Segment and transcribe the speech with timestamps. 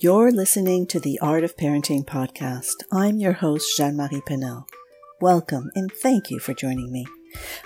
[0.00, 2.82] You're listening to the Art of Parenting podcast.
[2.90, 4.64] I'm your host, Jeanne Marie Penel.
[5.20, 7.06] Welcome and thank you for joining me.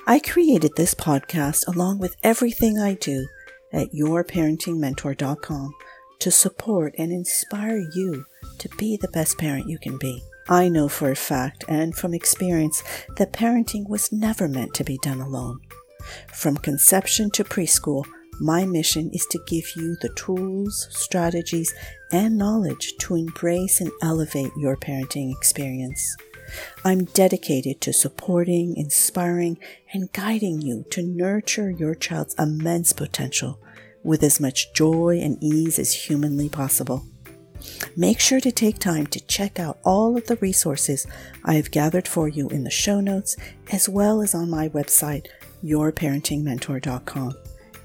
[0.06, 3.26] I created this podcast along with everything I do
[3.72, 5.74] at yourparentingmentor.com
[6.18, 8.26] to support and inspire you
[8.58, 10.22] to be the best parent you can be.
[10.50, 12.82] I know for a fact and from experience
[13.16, 15.60] that parenting was never meant to be done alone.
[16.34, 18.04] From conception to preschool,
[18.40, 21.74] my mission is to give you the tools, strategies,
[22.12, 26.16] and knowledge to embrace and elevate your parenting experience.
[26.84, 29.58] I'm dedicated to supporting, inspiring,
[29.92, 33.60] and guiding you to nurture your child's immense potential
[34.02, 37.04] with as much joy and ease as humanly possible.
[37.96, 41.06] Make sure to take time to check out all of the resources
[41.44, 43.36] I have gathered for you in the show notes
[43.72, 45.26] as well as on my website,
[45.64, 47.34] yourparentingmentor.com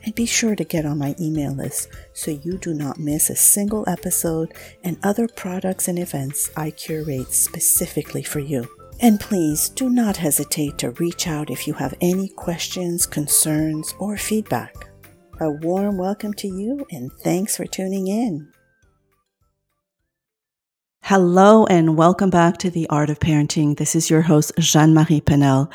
[0.03, 3.35] and be sure to get on my email list so you do not miss a
[3.35, 4.53] single episode
[4.83, 8.67] and other products and events I curate specifically for you.
[8.99, 14.17] And please do not hesitate to reach out if you have any questions, concerns, or
[14.17, 14.87] feedback.
[15.41, 18.52] A warm welcome to you and thanks for tuning in.
[21.05, 23.75] Hello and welcome back to the Art of Parenting.
[23.75, 25.69] This is your host, Jeanne Marie Penel.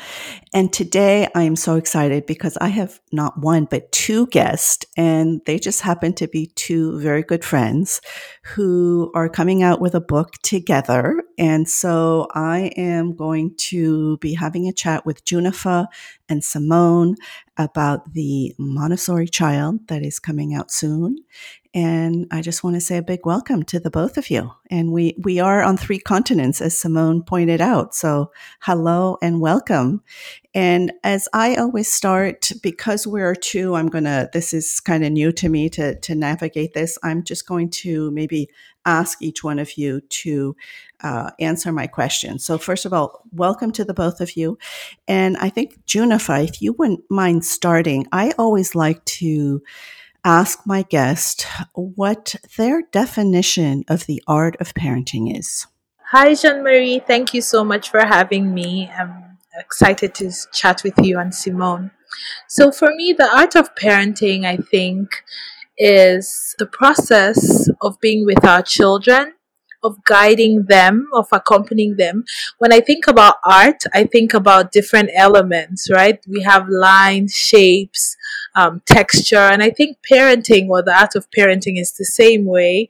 [0.55, 5.41] And today I am so excited because I have not one, but two guests, and
[5.45, 8.01] they just happen to be two very good friends
[8.43, 11.21] who are coming out with a book together.
[11.37, 15.85] And so I am going to be having a chat with Junnifa
[16.27, 17.15] and Simone
[17.55, 21.17] about the Montessori Child that is coming out soon.
[21.73, 24.51] And I just want to say a big welcome to the both of you.
[24.71, 27.93] And we, we are on three continents, as Simone pointed out.
[27.93, 28.31] So
[28.61, 30.01] hello and welcome.
[30.55, 35.11] And as I always start, because we're two, I'm going to, this is kind of
[35.11, 36.97] new to me to, to navigate this.
[37.03, 38.49] I'm just going to maybe
[38.85, 40.55] ask each one of you to
[41.01, 42.39] uh, answer my question.
[42.39, 44.57] So, first of all, welcome to the both of you.
[45.07, 49.61] And I think, Junnifa, if you wouldn't mind starting, I always like to
[50.29, 55.65] ask my guest what their definition of the art of parenting is.
[56.11, 56.99] Hi, Jeanne Marie.
[56.99, 58.91] Thank you so much for having me.
[58.95, 61.89] I'm excited to chat with you and Simone.
[62.47, 65.23] So, for me, the art of parenting, I think,
[65.77, 69.33] is the process of being with our children
[69.83, 72.23] of guiding them, of accompanying them.
[72.57, 76.19] When I think about art, I think about different elements, right?
[76.27, 78.15] We have lines, shapes,
[78.55, 82.89] um, texture, and I think parenting or the art of parenting is the same way.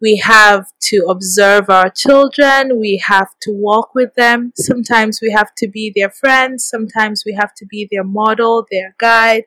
[0.00, 2.80] We have to observe our children.
[2.80, 4.52] We have to walk with them.
[4.56, 6.66] Sometimes we have to be their friends.
[6.66, 9.44] Sometimes we have to be their model, their guide.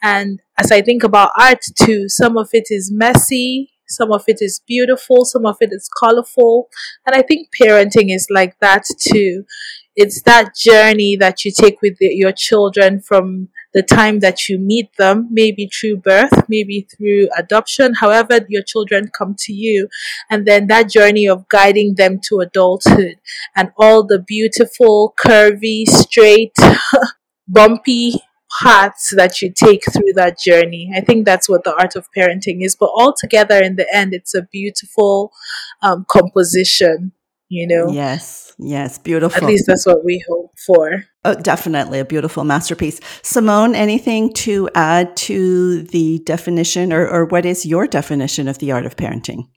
[0.00, 4.38] And as I think about art too, some of it is messy, some of it
[4.40, 6.68] is beautiful, some of it is colorful.
[7.06, 9.44] And I think parenting is like that too.
[9.96, 14.58] It's that journey that you take with the, your children from the time that you
[14.58, 19.88] meet them, maybe through birth, maybe through adoption, however your children come to you.
[20.30, 23.16] And then that journey of guiding them to adulthood
[23.56, 26.54] and all the beautiful, curvy, straight,
[27.48, 28.22] bumpy
[28.62, 30.90] paths that you take through that journey.
[30.94, 32.76] I think that's what the art of parenting is.
[32.76, 35.32] But altogether, in the end, it's a beautiful
[35.82, 37.12] um, composition.
[37.50, 37.90] You know.
[37.90, 38.52] Yes.
[38.58, 38.98] Yes.
[38.98, 39.42] Beautiful.
[39.42, 41.04] At least that's what we hope for.
[41.24, 43.00] Oh, definitely a beautiful masterpiece.
[43.22, 48.72] Simone, anything to add to the definition, or, or what is your definition of the
[48.72, 49.48] art of parenting?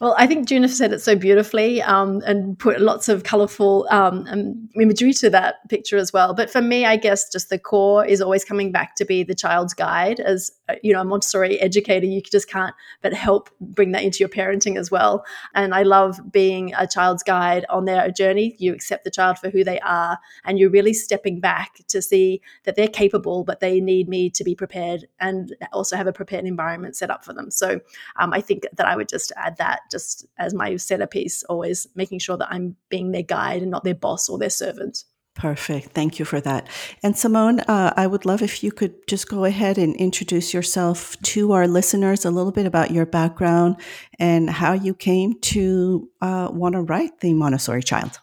[0.00, 4.26] Well, I think Junnifa said it so beautifully um, and put lots of colorful um,
[4.28, 6.34] um, imagery to that picture as well.
[6.34, 9.34] But for me, I guess just the core is always coming back to be the
[9.34, 10.20] child's guide.
[10.20, 14.20] As uh, you know, a Montessori educator, you just can't but help bring that into
[14.20, 15.24] your parenting as well.
[15.56, 18.54] And I love being a child's guide on their journey.
[18.60, 22.40] You accept the child for who they are, and you're really stepping back to see
[22.62, 26.44] that they're capable, but they need me to be prepared and also have a prepared
[26.44, 27.50] environment set up for them.
[27.50, 27.80] So
[28.14, 32.18] um, I think that I would just add that just as my centerpiece, always making
[32.20, 35.04] sure that I'm being their guide and not their boss or their servant.
[35.34, 35.92] Perfect.
[35.92, 36.68] Thank you for that.
[37.00, 41.16] And Simone, uh, I would love if you could just go ahead and introduce yourself
[41.22, 43.76] to our listeners a little bit about your background
[44.18, 48.18] and how you came to uh, want to write The Montessori Child.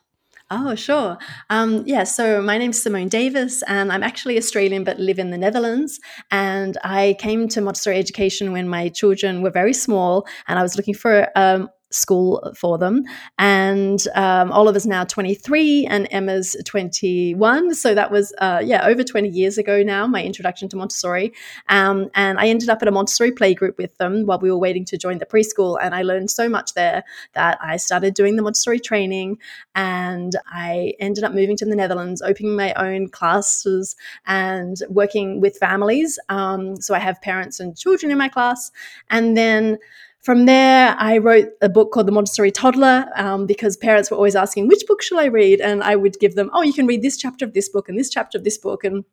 [0.52, 1.18] Oh, sure.
[1.50, 5.40] Um, yeah, so my name's Simone Davies, and I'm actually Australian but live in the
[5.40, 6.00] Netherlands.
[6.30, 10.78] And I came to Montessori education when my children were very small, and I was
[10.78, 13.04] looking for um, school for them.
[13.38, 17.74] And um, Oliver's now 23 and Emma's 21.
[17.76, 21.34] So that was, uh, yeah, over 20 years ago now, my introduction to Montessori.
[21.70, 24.86] Um, and I ended up at a Montessori playgroup with them while we were waiting
[24.86, 25.78] to join the preschool.
[25.82, 27.04] And I learned so much there
[27.34, 29.38] that I started doing the Montessori training
[29.74, 33.96] and I ended up moving to the Netherlands, opening my own classes
[34.26, 36.20] and working with families.
[36.30, 38.72] Um, so I have parents and children in my class.
[39.10, 39.78] And then
[40.26, 44.36] from there, I wrote a book called The Montessori Toddler um, because parents were always
[44.36, 45.62] asking, which book shall I read?
[45.62, 48.00] And I would give them, oh, you can read this chapter of this book and
[48.00, 48.84] this chapter of this book.
[48.84, 49.06] And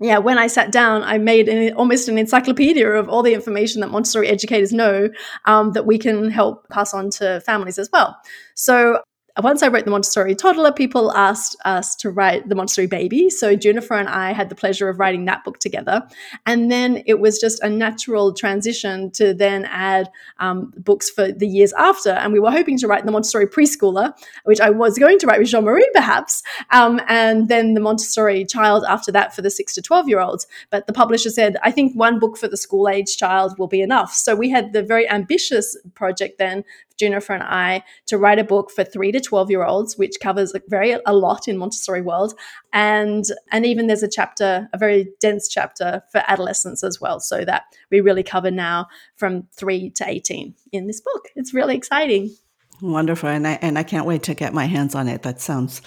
[0.00, 3.80] yeah, when I sat down, I made an, almost an encyclopedia of all the information
[3.80, 5.08] that Montessori educators know
[5.44, 8.16] um, that we can help pass on to families as well.
[8.54, 9.02] So
[9.42, 13.28] once I wrote the Montessori toddler, people asked us to write the Montessori baby.
[13.28, 16.06] So Junnifa and I had the pleasure of writing that book together.
[16.46, 21.46] And then it was just a natural transition to then add um, books for the
[21.46, 22.10] years after.
[22.10, 24.12] And we were hoping to write the Montessori preschooler,
[24.44, 28.44] which I was going to write with Jeanne Marie perhaps, um, and then the Montessori
[28.44, 30.46] child after that for the six to 12 year olds.
[30.70, 33.82] But the publisher said, I think one book for the school age child will be
[33.82, 34.14] enough.
[34.14, 36.64] So we had the very ambitious project then
[37.00, 40.54] Junnifa and I to write a book for three to 12 year olds, which covers
[40.54, 42.34] a very a lot in Montessori world.
[42.72, 47.20] And, and even there's a chapter, a very dense chapter for adolescents as well.
[47.20, 51.28] So that we really cover now from three to 18 in this book.
[51.36, 52.34] It's really exciting.
[52.82, 53.28] Wonderful.
[53.30, 55.22] And I, and I can't wait to get my hands on it.
[55.22, 55.80] That sounds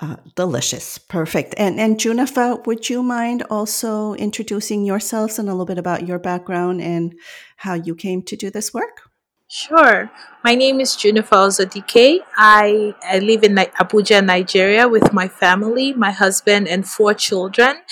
[0.00, 0.98] uh, delicious.
[0.98, 1.54] Perfect.
[1.56, 6.18] And, and Junnifa, would you mind also introducing yourselves and a little bit about your
[6.18, 7.14] background and
[7.56, 9.11] how you came to do this work?
[9.54, 10.10] Sure.
[10.42, 12.20] My name is Junnifa Uzodike.
[12.38, 17.82] I, I live in Abuja, Nigeria with my family, my husband, and four children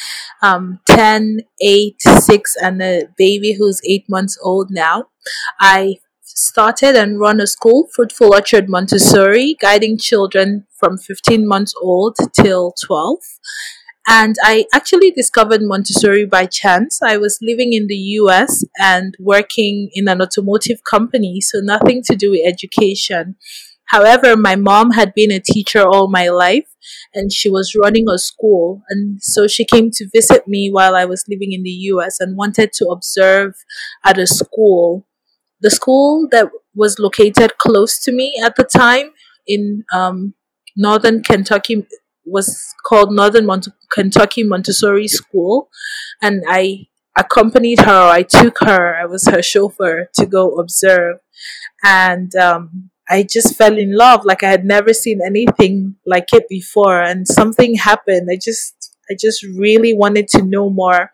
[0.41, 5.09] um, 10, 8, 6, and a baby who's 8 months old now.
[5.61, 12.17] I started and run a school, Fruitful Orchard Montessori, guiding children from 15 months old
[12.35, 13.19] till 12.
[14.09, 17.01] And I actually discovered Montessori by chance.
[17.03, 22.17] I was living in the US and working in an automotive company, so nothing to
[22.17, 23.37] do with education.
[23.87, 26.69] However, my mom had been a teacher all my life
[27.13, 28.83] and she was running a school.
[28.89, 32.37] And so she came to visit me while I was living in the US and
[32.37, 33.55] wanted to observe
[34.05, 35.07] at a school.
[35.61, 39.11] The school that was located close to me at the time
[39.47, 40.35] in um,
[40.77, 41.87] northern Kentucky
[42.25, 45.69] was called Northern Mont- Kentucky Montessori School,
[46.23, 46.87] and I
[47.19, 48.09] accompanied her.
[48.09, 48.97] I took her.
[48.97, 51.19] I was her chauffeur to go observe,
[51.83, 54.25] and um, I just fell in love.
[54.25, 58.29] Like I had never seen anything like it before, and something happened.
[58.31, 61.11] I just, I just really wanted to know more,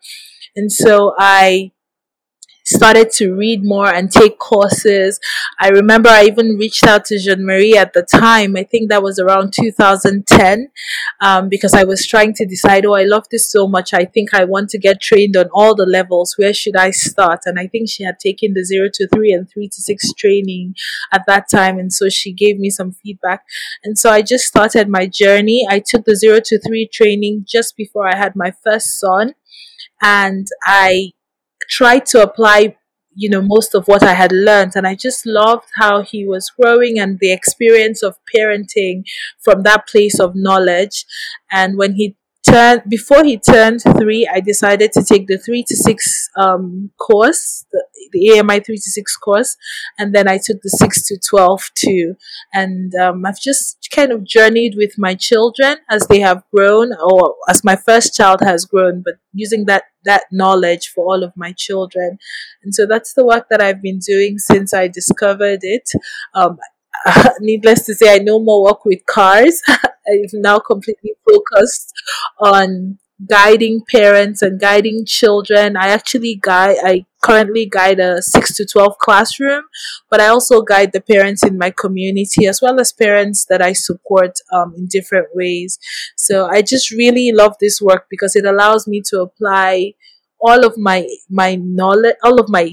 [0.55, 1.71] and so I
[2.67, 5.19] started to read more and take courses.
[5.57, 8.57] I remember I even reached out to Jeanne Marie at the time.
[8.57, 10.69] I think that was around 2010
[11.21, 13.93] um, because I was trying to decide, oh, I love this so much.
[13.93, 16.35] I think I want to get trained on all the levels.
[16.37, 17.41] Where should I start?
[17.45, 20.75] And I think she had taken the zero to three and three to six training
[21.13, 21.79] at that time.
[21.79, 23.43] And so she gave me some feedback.
[23.85, 25.65] And so I just started my journey.
[25.69, 29.35] I took the zero to three training just before I had my first son.
[30.01, 31.13] And I
[31.69, 32.75] tried to apply
[33.15, 34.73] you know most of what i had learned.
[34.75, 39.03] And i just loved how he was growing and the experience of parenting
[39.43, 41.05] from that place of knowledge.
[41.51, 42.15] And when he
[42.49, 47.65] turned before he turned three i decided to take the three to six um, course
[47.71, 49.55] the, the AMI three to six course
[49.97, 52.15] and then i took the six to 12 too.
[52.53, 57.35] And um, i've just kind of journeyed with my children as they have grown or
[57.49, 61.53] as my first child has grown but using that that knowledge for all of my
[61.57, 62.17] children.
[62.63, 65.89] And so that's the work that i've been doing since i discovered it.
[66.33, 66.57] Um,
[67.39, 69.61] needless to say, I no more work with cars.
[70.09, 71.93] I've now completely focused
[72.39, 75.75] on guiding parents and guiding children.
[75.75, 79.63] I actually guide, I currently guide a 6 to 12 classroom,
[80.09, 83.73] but I also guide the parents in my community as well as parents that I
[83.73, 85.79] support um, in different ways.
[86.15, 89.93] So I just really love this work because it allows me to apply
[90.39, 92.71] all of my my knowledge all of my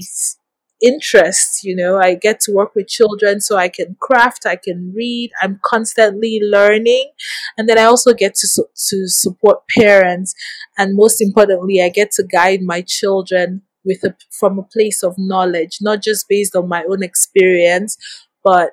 [0.85, 4.93] interests you know i get to work with children so i can craft i can
[4.95, 7.11] read i'm constantly learning
[7.57, 10.33] and then i also get to to support parents
[10.77, 15.15] and most importantly i get to guide my children with a from a place of
[15.17, 17.97] knowledge not just based on my own experience
[18.43, 18.71] but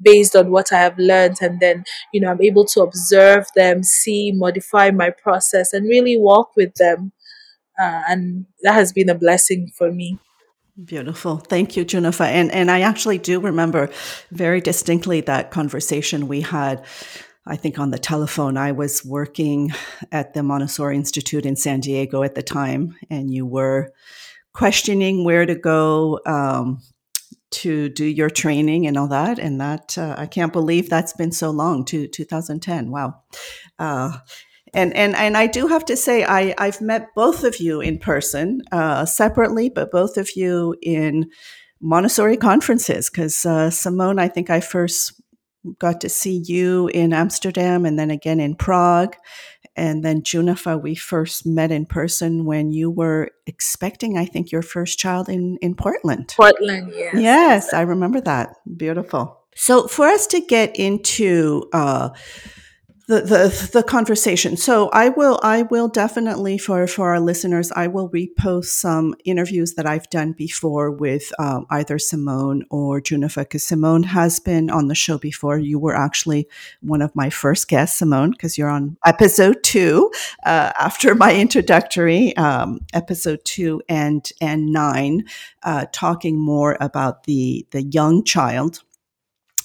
[0.00, 1.36] based on what I have learned.
[1.40, 6.18] And then, you know, I'm able to observe them, see, modify my process, and really
[6.18, 7.12] walk with them.
[7.80, 10.18] Uh, and that has been a blessing for me.
[10.82, 11.36] Beautiful.
[11.36, 12.24] Thank you, Junnifa.
[12.24, 13.90] And and I actually do remember
[14.30, 16.84] very distinctly that conversation we had.
[17.44, 18.56] I think on the telephone.
[18.56, 19.72] I was working
[20.12, 23.92] at the Montessori Institute in San Diego at the time, and you were
[24.54, 26.80] questioning where to go um,
[27.50, 29.38] to do your training and all that.
[29.38, 32.90] And that uh, I can't believe that's been so long to 2010.
[32.90, 33.22] Wow.
[33.78, 34.18] Uh,
[34.74, 37.98] and and and I do have to say I I've met both of you in
[37.98, 41.30] person uh, separately, but both of you in
[41.80, 45.20] Montessori conferences because uh, Simone, I think I first
[45.78, 49.16] got to see you in Amsterdam and then again in Prague.
[49.74, 54.62] And then Junnifa, we first met in person when you were expecting, I think, your
[54.62, 56.34] first child in, in Portland.
[56.36, 57.14] Portland, yes.
[57.14, 58.54] Yes, I remember that.
[58.76, 59.38] Beautiful.
[59.54, 62.10] So for us to get into uh,
[63.08, 64.56] the, the the conversation.
[64.56, 69.74] So I will I will definitely for for our listeners I will repost some interviews
[69.74, 74.88] that I've done before with um, either Simone or Junnifa because Simone has been on
[74.88, 75.58] the show before.
[75.58, 76.48] You were actually
[76.80, 80.10] one of my first guests, Simone, because you're on episode two
[80.44, 85.24] uh, after my introductory um, episode two and and nine,
[85.64, 88.82] uh, talking more about the the young child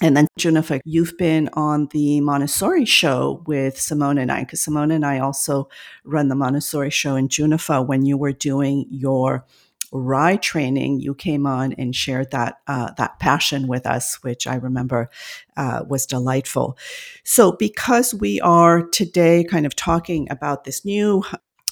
[0.00, 4.92] and then Junnifa, you've been on the Montessori show with Simone and I, because Simone
[4.92, 5.68] and I also
[6.04, 7.16] run the Montessori show.
[7.16, 9.44] And Junnifa, when you were doing your
[9.90, 14.54] ride training, you came on and shared that uh, that passion with us, which I
[14.56, 15.10] remember
[15.56, 16.78] uh, was delightful.
[17.24, 21.24] So, because we are today kind of talking about this new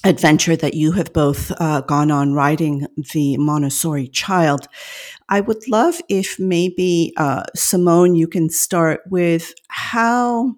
[0.03, 4.67] adventure that you have both uh, gone on riding the Montessori child.
[5.29, 10.55] I would love if maybe, uh, Simone, you can start with how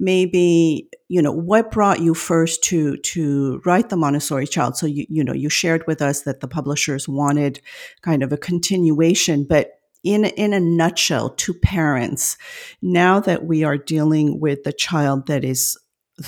[0.00, 5.06] maybe you know what brought you first to to write the montessori child so you
[5.08, 7.60] you know you shared with us that the publishers wanted
[8.02, 12.36] kind of a continuation but in in a nutshell to parents
[12.82, 15.78] now that we are dealing with the child that is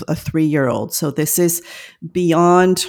[0.08, 0.94] a three year old.
[0.94, 1.62] So this is
[2.12, 2.86] beyond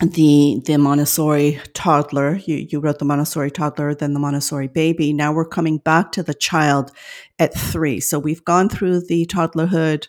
[0.00, 2.36] the the Montessori toddler.
[2.36, 5.12] You you wrote the Montessori toddler, then the Montessori baby.
[5.12, 6.90] Now we're coming back to the child
[7.38, 8.00] at three.
[8.00, 10.08] So we've gone through the toddlerhood,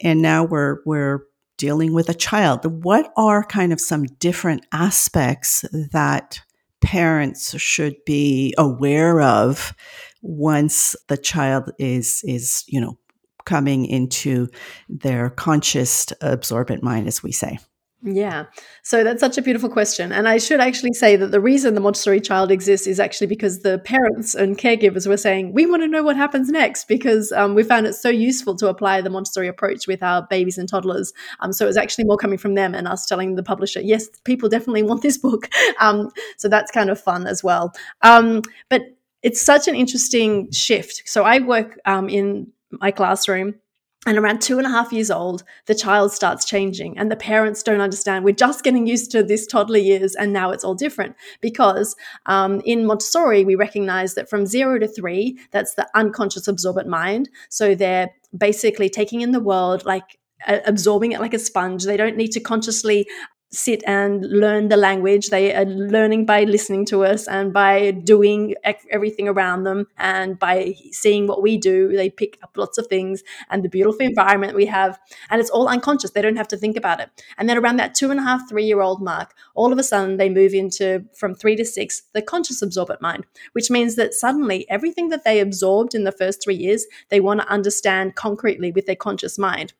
[0.00, 1.24] and now we're we're
[1.58, 2.84] dealing with a child.
[2.84, 6.40] What are kind of some different aspects that
[6.80, 9.74] parents should be aware of
[10.22, 12.98] once the child is is you know
[13.46, 14.48] coming into
[14.88, 17.58] their conscious absorbent mind, as we say?
[18.02, 18.44] Yeah.
[18.82, 20.12] So that's such a beautiful question.
[20.12, 23.60] And I should actually say that the reason the Montessori child exists is actually because
[23.60, 27.54] the parents and caregivers were saying, we want to know what happens next because um,
[27.54, 31.12] we found it so useful to apply the Montessori approach with our babies and toddlers.
[31.40, 34.08] Um, so it was actually more coming from them and us telling the publisher, yes,
[34.24, 35.48] people definitely want this book.
[35.78, 37.74] Um, so that's kind of fun as well.
[38.00, 38.82] Um, but
[39.22, 41.02] it's such an interesting shift.
[41.04, 43.54] So I work um, in my classroom
[44.06, 47.62] and around two and a half years old, the child starts changing, and the parents
[47.64, 48.24] don't understand.
[48.24, 51.16] We're just getting used to this toddler years, and now it's all different.
[51.40, 56.88] Because um, in Montessori, we recognize that from zero to three, that's the unconscious absorbent
[56.88, 57.28] mind.
[57.48, 61.84] So they're basically taking in the world like absorbing it like a sponge.
[61.84, 63.08] They don't need to consciously
[63.50, 65.28] sit and learn the language.
[65.28, 68.54] They are learning by listening to us and by doing
[68.90, 71.96] everything around them and by seeing what we do.
[71.96, 74.98] They pick up lots of things and the beautiful environment we have.
[75.30, 76.10] And it's all unconscious.
[76.10, 77.10] They don't have to think about it.
[77.38, 79.82] And then around that two and a half, three year old mark, all of a
[79.82, 84.14] sudden they move into from three to six, the conscious absorbent mind, which means that
[84.14, 88.72] suddenly everything that they absorbed in the first three years, they want to understand concretely
[88.72, 89.72] with their conscious mind.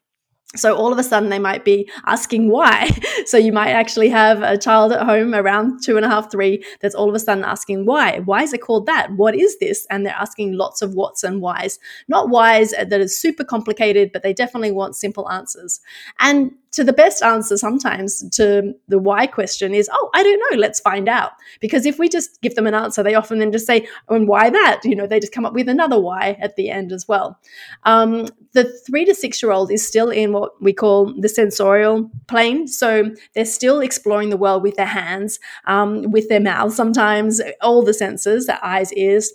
[0.55, 2.91] So all of a sudden they might be asking why.
[3.27, 6.65] So you might actually have a child at home around two and a half, three,
[6.81, 8.21] that's all of a sudden asking why.
[8.21, 9.11] Why is it called that?
[9.17, 9.85] What is this?
[9.91, 11.81] And they're asking lots of whats and whys.
[12.07, 15.81] Not whys that is super complicated, but they definitely want simple answers.
[16.21, 20.59] And to the best answer sometimes to the why question is, oh, I don't know,
[20.59, 21.33] let's find out.
[21.59, 24.29] Because if we just give them an answer, they often then just say, oh, and
[24.29, 24.83] why that?
[24.85, 27.41] You know, they just come up with another why at the end as well.
[27.85, 32.11] Um, the three to six year old is still in what we call the sensorial
[32.27, 32.69] plane.
[32.69, 37.83] So they're still exploring the world with their hands, um, with their mouths sometimes, all
[37.83, 39.33] the senses, their eyes, ears,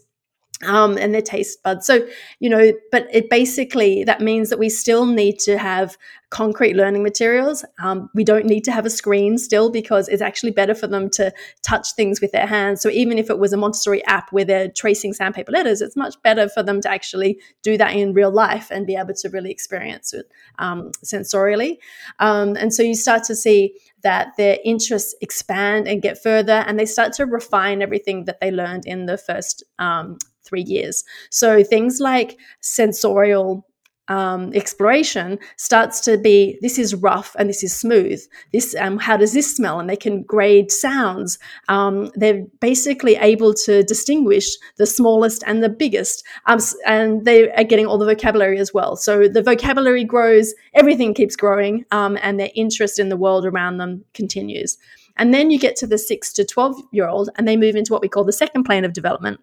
[0.64, 1.86] um, and their taste buds.
[1.86, 2.08] So,
[2.40, 5.98] you know, but it basically that means that we still need to have
[6.32, 7.66] concrete learning materials.
[7.84, 11.10] Um, we don't need to have a screen still because it's actually better for them
[11.12, 12.82] to touch things with their hands.
[12.82, 16.16] So even if it was a Montessori app where they're tracing sandpaper letters, it's much
[16.24, 19.52] better for them to actually do that in real life and be able to really
[19.52, 21.78] experience it um, sensorially.
[22.20, 26.80] Um, and so you start to see that their interests expand and get further, and
[26.80, 31.04] they start to refine everything that they learned in the first um, three years.
[31.30, 33.66] So things like sensorial
[34.12, 38.22] um, exploration starts to be this is rough and this is smooth.
[38.52, 39.80] This um, how does this smell?
[39.80, 41.40] And they can grade sounds.
[41.70, 47.64] Um, they're basically able to distinguish the smallest and the biggest, um, and they are
[47.64, 48.98] getting all the vocabulary as well.
[48.98, 53.78] So the vocabulary grows, everything keeps growing, um, and their interest in the world around
[53.78, 54.78] them continues.
[55.16, 57.94] And then you get to the six to twelve year old, and they move into
[57.94, 59.40] what we call the second plane of development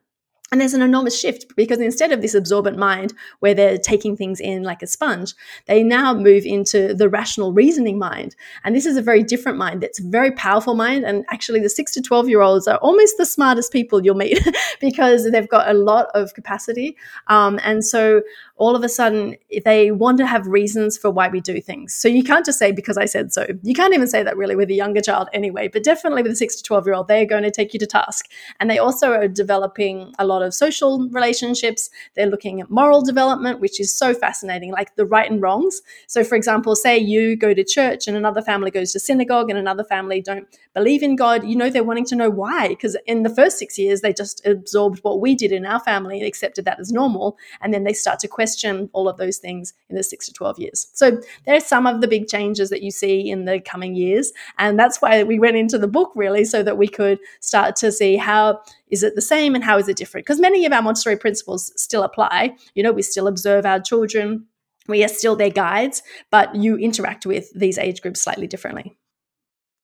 [0.51, 4.41] and there's an enormous shift because instead of this absorbent mind where they're taking things
[4.41, 5.35] in like a sponge,
[5.67, 8.35] they now move into the rational reasoning mind.
[8.65, 9.83] And this is a very different mind.
[9.83, 11.05] that's a very powerful mind.
[11.05, 14.39] And actually, the six to 12 year olds are almost the smartest people you'll meet
[14.81, 16.97] because they've got a lot of capacity.
[17.27, 18.23] Um, and so
[18.59, 21.95] all of a sudden, they want to have reasons for why we do things.
[21.95, 23.47] So you can't just say, because I said so.
[23.63, 25.69] You can't even say that really with a younger child anyway.
[25.69, 27.87] But definitely with a six to 12 year old, they're going to take you to
[27.87, 28.27] task.
[28.59, 31.89] And they also are developing a lot of social relationships.
[32.17, 35.81] They're looking at moral development, which is so fascinating, like the right and wrongs.
[36.09, 39.59] So, for example, say you go to church and another family goes to synagogue and
[39.59, 41.45] another family don't believe in God.
[41.45, 44.45] You know, they're wanting to know why, because in the first six years, they just
[44.45, 47.37] absorbed what we did in our family and accepted that as normal.
[47.61, 48.48] And then they start to question
[48.93, 50.89] all of those things in the six to 12 years.
[50.93, 54.33] So, there are some of the big changes that you see in the coming years.
[54.59, 57.93] And that's why we went into the book really, so that we could start to
[57.93, 60.27] see how is it the same and how is it different?
[60.27, 62.57] Because many of our Montessori principles still apply.
[62.75, 64.47] You know, we still observe our children,
[64.89, 68.97] we are still their guides, but you interact with these age groups slightly differently.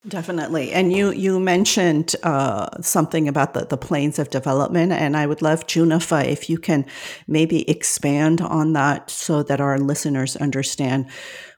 [0.07, 0.73] Definitely.
[0.73, 5.41] And you, you mentioned uh, something about the, the planes of development, and I would
[5.41, 6.85] love, Junnifa, if you can
[7.27, 11.11] maybe expand on that so that our listeners understand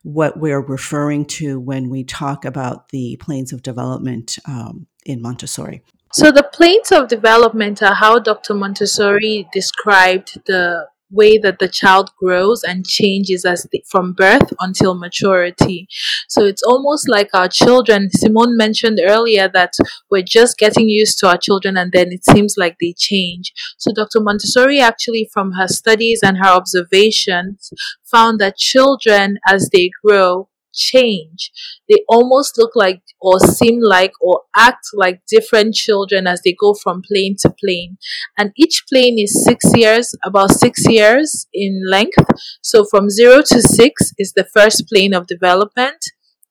[0.05, 5.83] what we're referring to when we talk about the planes of development um, in Montessori.
[6.13, 8.55] So the planes of development are how Dr.
[8.55, 14.95] Montessori described the way that the child grows and changes as the, from birth until
[14.95, 15.89] maturity.
[16.29, 18.11] So it's almost like our children.
[18.13, 19.73] Simone mentioned earlier that
[20.11, 23.53] we're just getting used to our children and then it seems like they change.
[23.79, 24.21] So Dr.
[24.21, 27.73] Montessori actually from her studies and her observations
[28.05, 31.51] found that children as they grow change.
[31.89, 36.75] They almost look like or seem like or act like different children as they go
[36.75, 37.99] from plane to plane.
[38.39, 42.19] And each plane is six years, about six years in length.
[42.63, 46.05] So from zero to six is the first plane of development.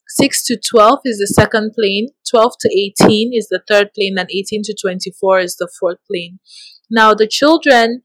[0.07, 2.69] 6 to 12 is the second plane, 12 to
[3.03, 6.39] 18 is the third plane, and 18 to 24 is the fourth plane.
[6.89, 8.01] Now, the children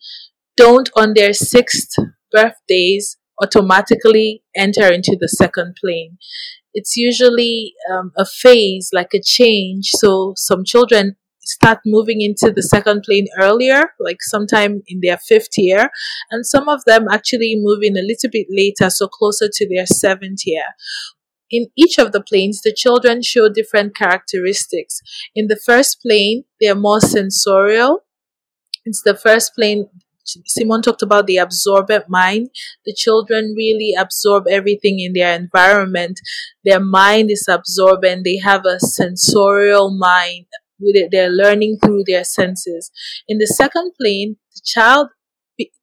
[0.56, 1.94] don't, on their sixth
[2.33, 6.18] birthdays, automatically enter into the second plane.
[6.72, 9.90] It's usually um, a phase, like a change.
[9.94, 15.57] So some children start moving into the second plane earlier, like sometime in their fifth
[15.57, 15.90] year,
[16.31, 19.87] and some of them actually move in a little bit later, so closer to their
[19.87, 20.66] seventh year.
[21.50, 25.00] In each of the planes, the children show different characteristics.
[25.35, 28.05] In the first plane, they are more sensorial.
[28.85, 29.88] It's the first plane
[30.24, 32.50] Simone talked about the absorbent mind.
[32.85, 36.20] The children really absorb everything in their environment.
[36.64, 38.24] Their mind is absorbent.
[38.24, 40.46] They have a sensorial mind.
[41.11, 42.90] They're learning through their senses.
[43.28, 45.09] In the second plane, the child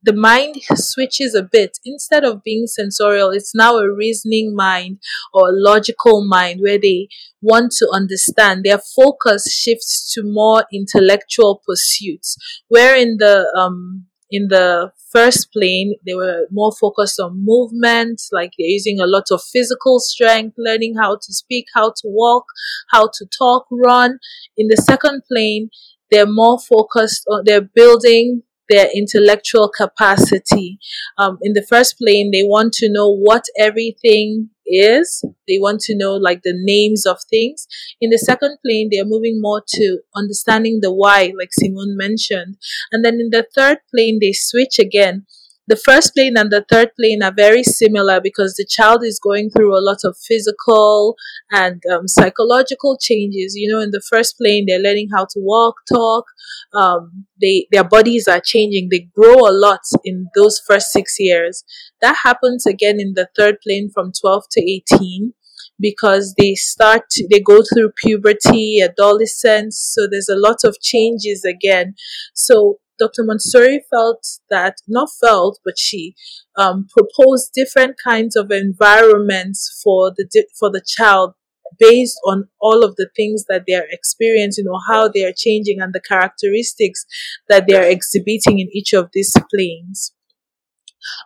[0.04, 1.78] the mind switches a bit.
[1.86, 5.00] Instead of being sensorial, it's now a reasoning mind
[5.34, 7.10] or a logical mind where they
[7.41, 8.63] want to understand.
[8.63, 12.38] Their focus shifts to more intellectual pursuits.
[12.67, 18.52] Where in the um, in the first plane, they were more focused on movement, like
[18.58, 22.46] they're using a lot of physical strength, learning how to speak, how to walk,
[22.92, 24.20] how to talk, run.
[24.58, 25.70] In the second plane,
[26.12, 30.80] they're more focused on, they're building their intellectual capacity.
[31.17, 35.23] Um, in the first plane, they want to know what everything is.
[35.47, 37.67] They want to know like the names of things.
[38.01, 42.58] In the second plane, they're moving more to understanding the why, like Simone mentioned.
[42.91, 45.25] And then in the third plane, they switch again.
[45.67, 49.49] The first plane and the third plane are very similar because the child is going
[49.49, 51.15] through a lot of physical
[51.51, 53.53] and um, psychological changes.
[53.56, 56.25] You know, in the first plane, they're learning how to walk, talk.
[56.73, 58.89] Um, they their bodies are changing.
[58.89, 61.63] They grow a lot in those first six years.
[62.01, 65.34] That happens again in the third plane from twelve to eighteen
[65.80, 71.93] because they start they go through puberty adolescence so there's a lot of changes again
[72.34, 73.23] so Dr.
[73.23, 76.15] Montessori felt that, not felt, but she
[76.57, 80.27] um, proposed different kinds of environments for the
[80.60, 81.33] for the child
[81.79, 85.79] based on all of the things that they are experiencing or how they are changing
[85.79, 87.05] and the characteristics
[87.49, 90.13] that they are exhibiting in each of these planes.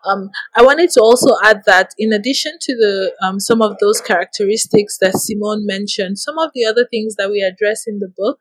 [0.06, 4.02] Um, I wanted to also add that in addition to the um, some of those
[4.02, 8.38] characteristics that Simone mentioned, some of the other things that we address in the book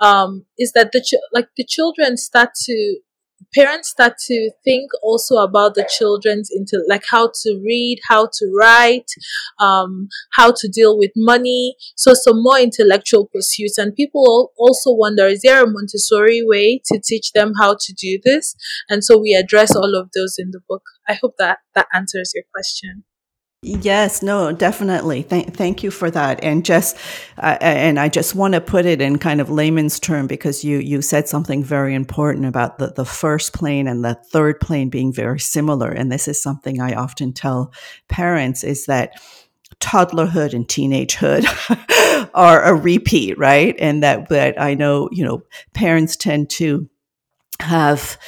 [0.00, 2.98] um, is that the ch- like the children start to
[3.54, 8.52] parents start to think also about the children's into like how to read how to
[8.58, 9.10] write
[9.60, 11.76] um, how to deal with money.
[11.96, 13.78] So some more intellectual pursuits.
[13.78, 18.18] And people also wonder is there a montessori way to teach them how to do
[18.24, 18.54] this?
[18.88, 20.82] And so we address all of those in the book.
[21.08, 23.04] I hope that that answers your question
[23.66, 25.22] Yes, no, definitely.
[25.22, 26.44] Thank, thank you for that.
[26.44, 26.98] And just,
[27.38, 30.78] uh, and I just want to put it in kind of layman's term because you
[30.78, 35.14] you said something very important about the the first plane and the third plane being
[35.14, 35.90] very similar.
[35.90, 37.72] And this is something I often tell
[38.08, 39.14] parents is that
[39.80, 41.46] toddlerhood and teenagehood
[42.34, 43.74] are a repeat, right?
[43.78, 46.86] And that, but I know you know parents tend to
[47.60, 48.18] have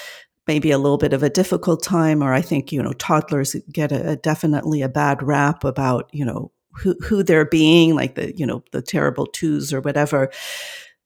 [0.47, 3.93] maybe a little bit of a difficult time, or I think, you know, toddlers get
[3.93, 8.37] a, a definitely a bad rap about, you know, who, who they're being, like the,
[8.37, 10.31] you know, the terrible twos or whatever.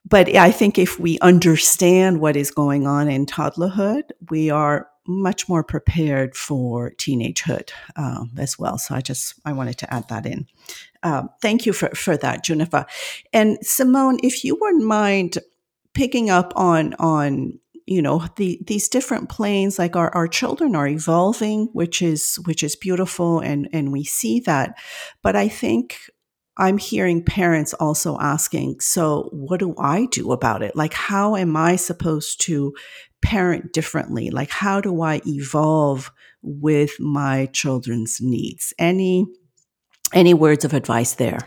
[0.08, 5.48] But I think if we understand what is going on in toddlerhood, we are much
[5.48, 8.78] more prepared for teenagehood um, as well.
[8.78, 10.46] So I just I wanted to add that in.
[11.02, 12.86] Um, thank you for for that, Junnifa.
[13.32, 15.38] And Simone, if you wouldn't mind
[15.94, 17.58] picking up on on
[17.90, 22.62] you know the, these different planes like our, our children are evolving which is which
[22.62, 24.78] is beautiful and and we see that.
[25.22, 25.98] But i think
[26.56, 30.76] i'm hearing parents also asking so what do i do about it?
[30.76, 32.72] Like how am i supposed to
[33.22, 34.30] parent differently?
[34.30, 38.72] Like how do i evolve with my children's needs?
[38.78, 39.26] Any
[40.14, 41.40] any words of advice there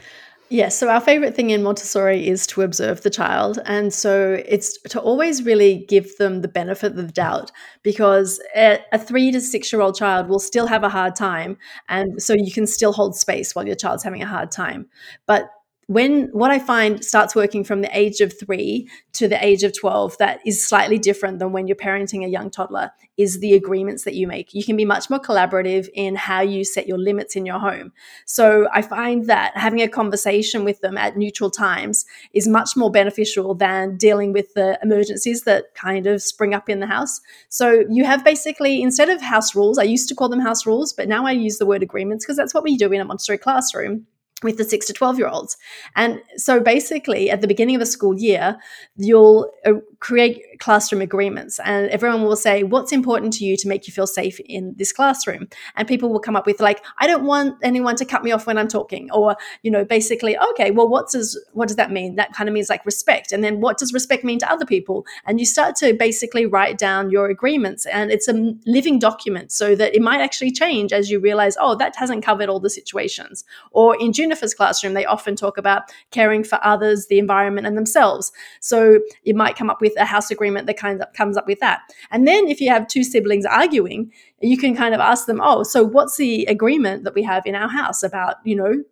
[0.53, 3.57] Yes, so our favorite thing in Montessori is to observe the child.
[3.65, 8.77] And so it's to always really give them the benefit of the doubt because a,
[8.99, 11.57] three to six year old child will still have a hard time.
[11.89, 14.85] And so you can still hold space while your child's having a hard time.
[15.25, 15.49] But
[15.87, 19.77] when what I find starts working from the age of three to the age of
[19.77, 24.03] 12, that is slightly different than when you're parenting a young toddler, is the agreements
[24.05, 24.53] that you make.
[24.53, 27.91] You can be much more collaborative in how you set your limits in your home.
[28.25, 32.89] So I find that having a conversation with them at neutral times is much more
[32.89, 37.21] beneficial than dealing with the emergencies that kind of spring up in the house.
[37.49, 40.93] So you have basically, instead of house rules, I used to call them house rules,
[40.93, 43.37] but now I use the word agreements because that's what we do in a Montessori
[43.37, 44.07] classroom
[44.43, 45.57] with the six to 12 year olds.
[45.95, 48.57] And so basically, at the beginning of a school year,
[48.95, 49.73] you'll uh,
[50.03, 54.05] create classroom agreements, and everyone will say, What's important to you to make you feel
[54.05, 55.47] safe in this classroom?
[55.77, 58.45] And people will come up with, like, I don't want anyone to cut me off
[58.45, 62.15] when I'm talking, or, you know, basically, okay, well, what does, what does that mean?
[62.15, 63.31] That kind of means like respect.
[63.31, 65.05] And then what does respect mean to other people?
[65.25, 69.73] And you start to basically write down your agreements, and it's a living document so
[69.75, 73.45] that it might actually change as you realize, oh, that hasn't covered all the situations.
[73.71, 78.33] Or in Junnifa's classroom, they often talk about caring for others, the environment, and themselves.
[78.59, 81.59] So you might come up with a house agreement that kind of comes up with
[81.59, 81.81] that.
[82.11, 85.63] And then if you have two siblings arguing, you can kind of ask them, oh,
[85.63, 88.83] so what's the agreement that we have in our house about, you know,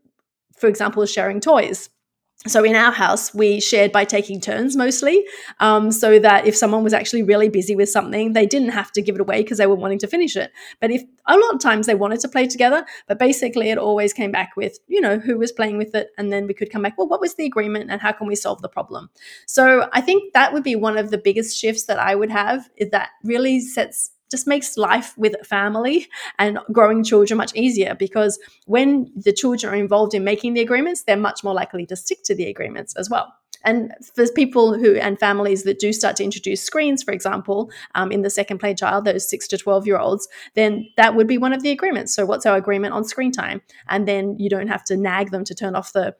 [0.58, 1.90] for example, sharing toys?
[2.48, 5.24] So in our house we shared by taking turns mostly
[5.60, 9.02] um, so that if someone was actually really busy with something they didn't have to
[9.02, 10.52] give it away because they were wanting to finish it.
[10.80, 14.12] But if a lot of times they wanted to play together but basically it always
[14.12, 16.82] came back with you know who was playing with it and then we could come
[16.82, 19.10] back well what was the agreement and how can we solve the problem?
[19.46, 22.70] So i think that would be one of the biggest shifts that i would have
[22.92, 26.08] that really sets just makes life with family
[26.40, 31.04] and growing children much easier because when the children are involved in making the agreements,
[31.04, 33.34] they're much more likely to stick to the agreements as well.
[33.64, 38.12] And for people who and families that do start to introduce screens, for example, um,
[38.12, 41.38] in the second play child, those six to 12 year olds, then that would be
[41.38, 42.14] one of the agreements.
[42.16, 43.62] So, what's our agreement on screen time?
[43.88, 46.16] And then you don't have to nag them to turn off the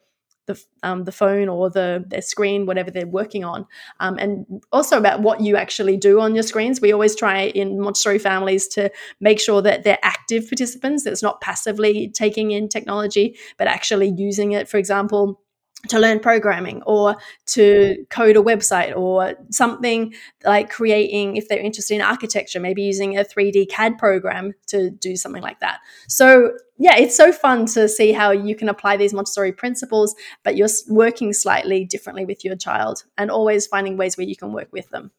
[0.46, 3.66] the, um, the phone or the their screen, whatever they're working on,
[4.00, 6.80] um, and also about what you actually do on your screens.
[6.80, 11.04] We always try in Montessori families to make sure that they're active participants.
[11.04, 14.68] That's not passively taking in technology, but actually using it.
[14.68, 15.41] For example,
[15.88, 17.16] to learn programming or
[17.46, 20.14] to code a website or something
[20.44, 25.16] like creating if they're interested in architecture maybe using a 3d cad program to do
[25.16, 25.80] something like that.
[26.08, 30.56] So yeah it's so fun to see how you can apply these montessori principles but
[30.56, 34.68] you're working slightly differently with your child and always finding ways where you can work
[34.72, 35.10] with them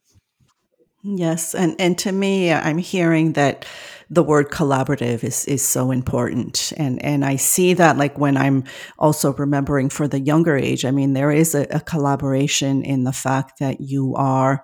[1.06, 3.66] Yes, and and to me, I'm hearing that
[4.10, 8.63] the word collaborative is is so important, and and I see that like when I'm
[8.98, 10.86] also remembering for the younger age.
[10.86, 14.63] I mean, there is a, a collaboration in the fact that you are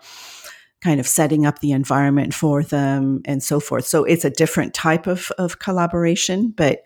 [0.82, 3.86] kind of setting up the environment for them and so forth.
[3.86, 6.84] So it's a different type of of collaboration, but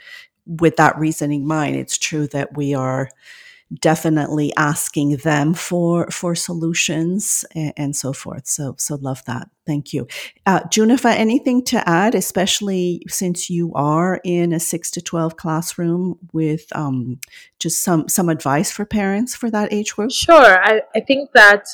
[0.47, 3.09] with that reasoning in mind, it's true that we are
[3.79, 8.47] definitely asking them for for solutions and, and, so forth.
[8.47, 9.49] So so love that.
[9.65, 10.07] Thank you,
[10.45, 11.15] uh, Junnifa.
[11.15, 17.19] Anything to add, especially since you are in a six to twelve classroom with um,
[17.59, 20.11] just some some advice for parents for that age group?
[20.11, 20.63] Sure.
[20.63, 21.65] I, I think that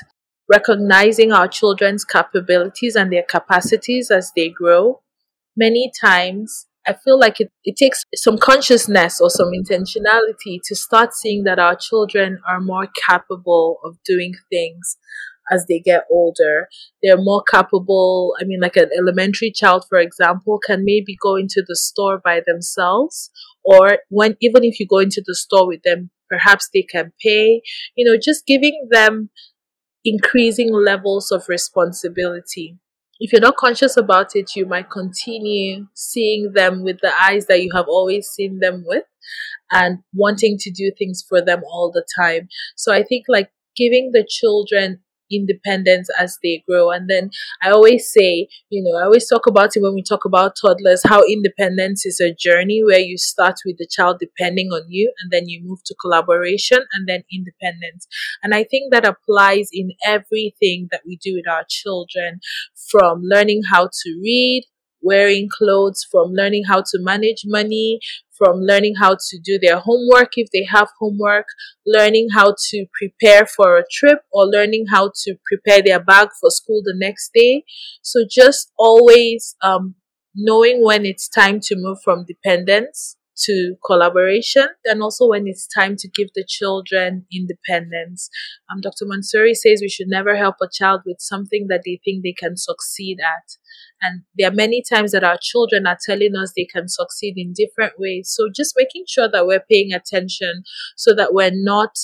[0.48, 5.02] recognizing our children's capabilities and their capacities as they grow
[5.56, 11.14] many times I feel like it, it takes some consciousness or some intentionality to start
[11.14, 14.98] seeing that our children are more capable of doing things
[15.52, 16.68] as they get older.
[17.04, 18.34] They're more capable.
[18.42, 22.42] I mean, like an elementary child, for example, can maybe go into the store by
[22.44, 23.30] themselves,
[23.64, 27.62] or when even if you go into the store with them, perhaps they can pay.
[27.96, 29.30] You know, just giving them
[30.04, 32.80] increasing levels of responsibility
[33.20, 37.62] if you're not conscious about it, you might continue seeing them with the eyes that
[37.62, 39.04] you have always seen them with
[39.72, 42.48] and wanting to do things for them all the time.
[42.76, 46.92] So I think like giving the children independence as they grow.
[46.92, 47.32] And then
[47.64, 51.02] I always say, you know, I always talk about it when we talk about toddlers,
[51.06, 55.32] how independence is a journey where you start with the child depending on you and
[55.32, 58.08] then you move to collaboration and then independence.
[58.44, 62.40] And I think that applies in everything that we do with our children
[62.90, 64.66] from learning how to read,
[65.02, 68.00] wearing clothes, from learning how to manage money,
[68.38, 71.46] from learning how to do their homework if they have homework,
[71.86, 76.50] learning how to prepare for a trip, or learning how to prepare their bag for
[76.50, 77.64] school the next day.
[78.02, 79.96] So just always um,
[80.34, 85.96] knowing when it's time to move from dependence to collaboration and also when it's time
[85.98, 88.30] to give the children independence.
[88.72, 89.06] Um, Dr.
[89.06, 92.58] Montessori says we should never help a child with something that they think they can
[92.58, 93.58] succeed at.
[94.02, 97.54] And there are many times that our children are telling us they can succeed in
[97.54, 98.32] different ways.
[98.36, 100.64] So just making sure that we're paying attention
[100.96, 101.96] so that we're not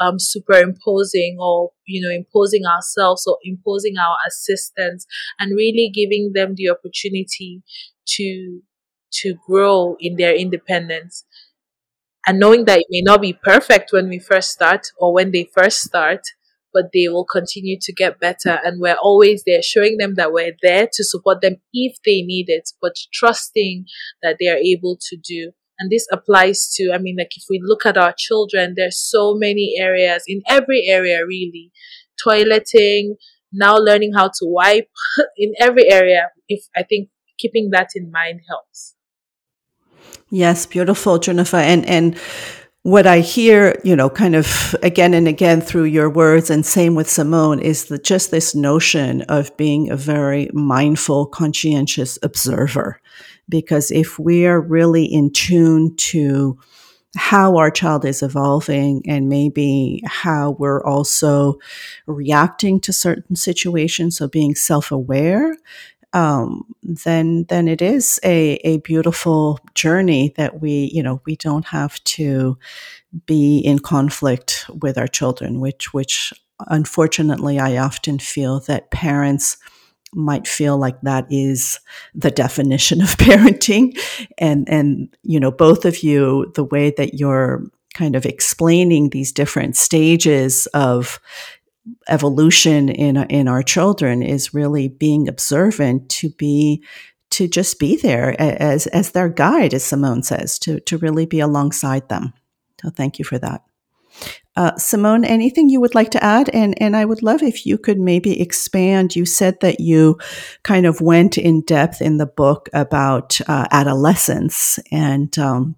[0.00, 5.06] um, superimposing or you know imposing ourselves or imposing our assistance
[5.38, 7.62] and really giving them the opportunity
[8.06, 8.60] to
[9.22, 11.24] to grow in their independence
[12.26, 15.48] and knowing that it may not be perfect when we first start or when they
[15.54, 16.20] first start
[16.74, 18.58] but they will continue to get better.
[18.64, 22.46] And we're always there showing them that we're there to support them if they need
[22.48, 23.86] it, but trusting
[24.22, 25.52] that they are able to do.
[25.78, 29.34] And this applies to, I mean, like if we look at our children, there's so
[29.34, 31.72] many areas in every area, really.
[32.26, 33.14] Toileting,
[33.52, 34.90] now learning how to wipe
[35.36, 36.30] in every area.
[36.48, 38.94] If I think keeping that in mind helps.
[40.30, 41.58] Yes, beautiful, Junnifa.
[41.58, 42.16] And, and,
[42.84, 46.94] what I hear, you know, kind of again and again through your words, and same
[46.94, 53.00] with Simone, is that just this notion of being a very mindful, conscientious observer.
[53.48, 56.58] Because if we are really in tune to
[57.16, 61.54] how our child is evolving and maybe how we're also
[62.06, 65.56] reacting to certain situations, so being self aware,
[66.14, 71.66] um, then then it is a, a beautiful journey that we you know we don't
[71.66, 72.56] have to
[73.26, 76.32] be in conflict with our children, which which
[76.68, 79.56] unfortunately I often feel that parents
[80.14, 81.80] might feel like that is
[82.14, 83.98] the definition of parenting.
[84.38, 89.32] And and you know both of you the way that you're kind of explaining these
[89.32, 91.20] different stages of
[92.08, 96.82] evolution in in our children is really being observant to be
[97.30, 101.40] to just be there as as their guide, as Simone says, to to really be
[101.40, 102.32] alongside them.
[102.82, 103.62] So thank you for that.
[104.56, 106.48] Uh, Simone, anything you would like to add?
[106.50, 109.16] And and I would love if you could maybe expand.
[109.16, 110.18] You said that you
[110.62, 115.76] kind of went in depth in the book about uh, adolescence and um,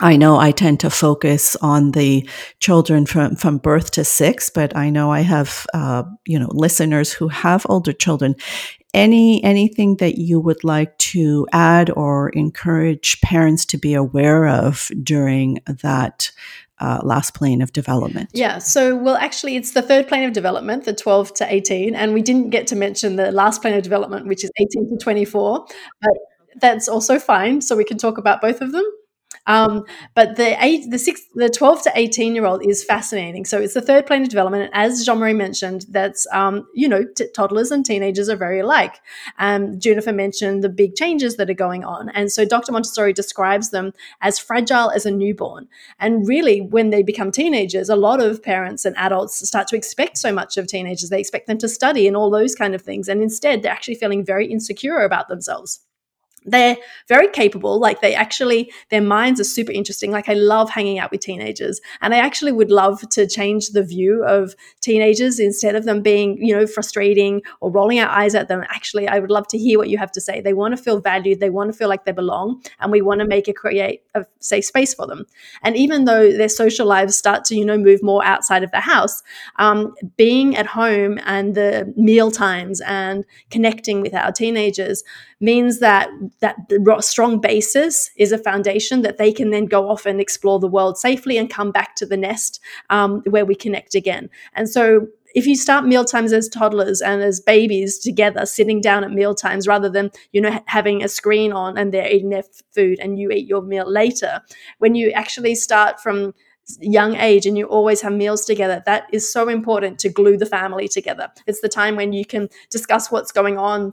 [0.00, 4.74] I know I tend to focus on the children from, from birth to six, but
[4.74, 8.34] I know I have, uh, you know, listeners who have older children.
[8.94, 14.90] Any, anything that you would like to add or encourage parents to be aware of
[15.02, 16.32] during that
[16.80, 18.30] uh, last plane of development?
[18.32, 18.58] Yeah.
[18.58, 21.94] So, well, actually, it's the third plane of development, the 12 to 18.
[21.94, 24.96] And we didn't get to mention the last plane of development, which is 18 to
[24.96, 25.66] 24.
[26.00, 26.10] But
[26.56, 27.60] that's also fine.
[27.60, 28.84] So, we can talk about both of them.
[29.46, 33.44] Um, but the eight, the six, the twelve to eighteen year old is fascinating.
[33.44, 36.88] So it's the third plane of development, and as Jeanne Marie mentioned, that's um, you
[36.88, 39.00] know t- toddlers and teenagers are very alike.
[39.38, 39.78] Um,
[40.10, 42.72] mentioned the big changes that are going on, and so Dr.
[42.72, 45.68] Montessori describes them as fragile as a newborn.
[45.98, 50.18] And really, when they become teenagers, a lot of parents and adults start to expect
[50.18, 51.10] so much of teenagers.
[51.10, 53.96] They expect them to study and all those kind of things, and instead, they're actually
[53.96, 55.80] feeling very insecure about themselves
[56.44, 56.76] they're
[57.08, 60.10] very capable like they actually their minds are super interesting.
[60.10, 63.82] Like i love hanging out with teenagers and i actually would love to change the
[63.82, 68.48] view of teenagers instead of them being you know frustrating or rolling our eyes at
[68.48, 68.62] them.
[68.68, 70.40] Actually i would love to hear what you have to say.
[70.40, 73.20] They want to feel valued they want to feel like they belong and we want
[73.20, 75.26] to make a create a safe space for them.
[75.62, 78.80] And even though their social lives start to you know move more outside of the
[78.80, 79.22] house
[79.56, 85.02] um, being at home and the meal times and connecting with our teenagers
[85.40, 86.56] means that that
[87.00, 90.98] strong basis is a foundation that they can then go off and explore the world
[90.98, 94.30] safely and come back to the nest um, where we connect again.
[94.54, 99.04] And so if you start meal times as toddlers and as babies together sitting down
[99.04, 102.42] at meal times rather than you know having a screen on and they're eating their
[102.74, 104.40] food and you eat your meal later
[104.78, 106.34] when you actually start from
[106.80, 110.46] young age and you always have meals together that is so important to glue the
[110.46, 113.92] family together it's the time when you can discuss what's going on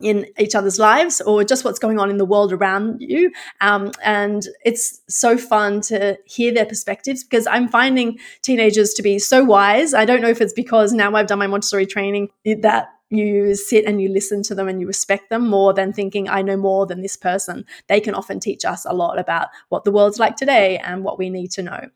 [0.00, 3.30] in each other's lives or just what's going on in the world around you.
[3.60, 9.18] Um, and it's so fun to hear their perspectives because I'm finding teenagers to be
[9.18, 9.94] so wise.
[9.94, 13.84] I don't know if it's because now I've done my Montessori training that you sit
[13.84, 16.86] and you listen to them and you respect them more than thinking I know more
[16.86, 17.64] than this person.
[17.88, 21.18] They can often teach us a lot about what the world's like today and what
[21.18, 21.88] we need to know.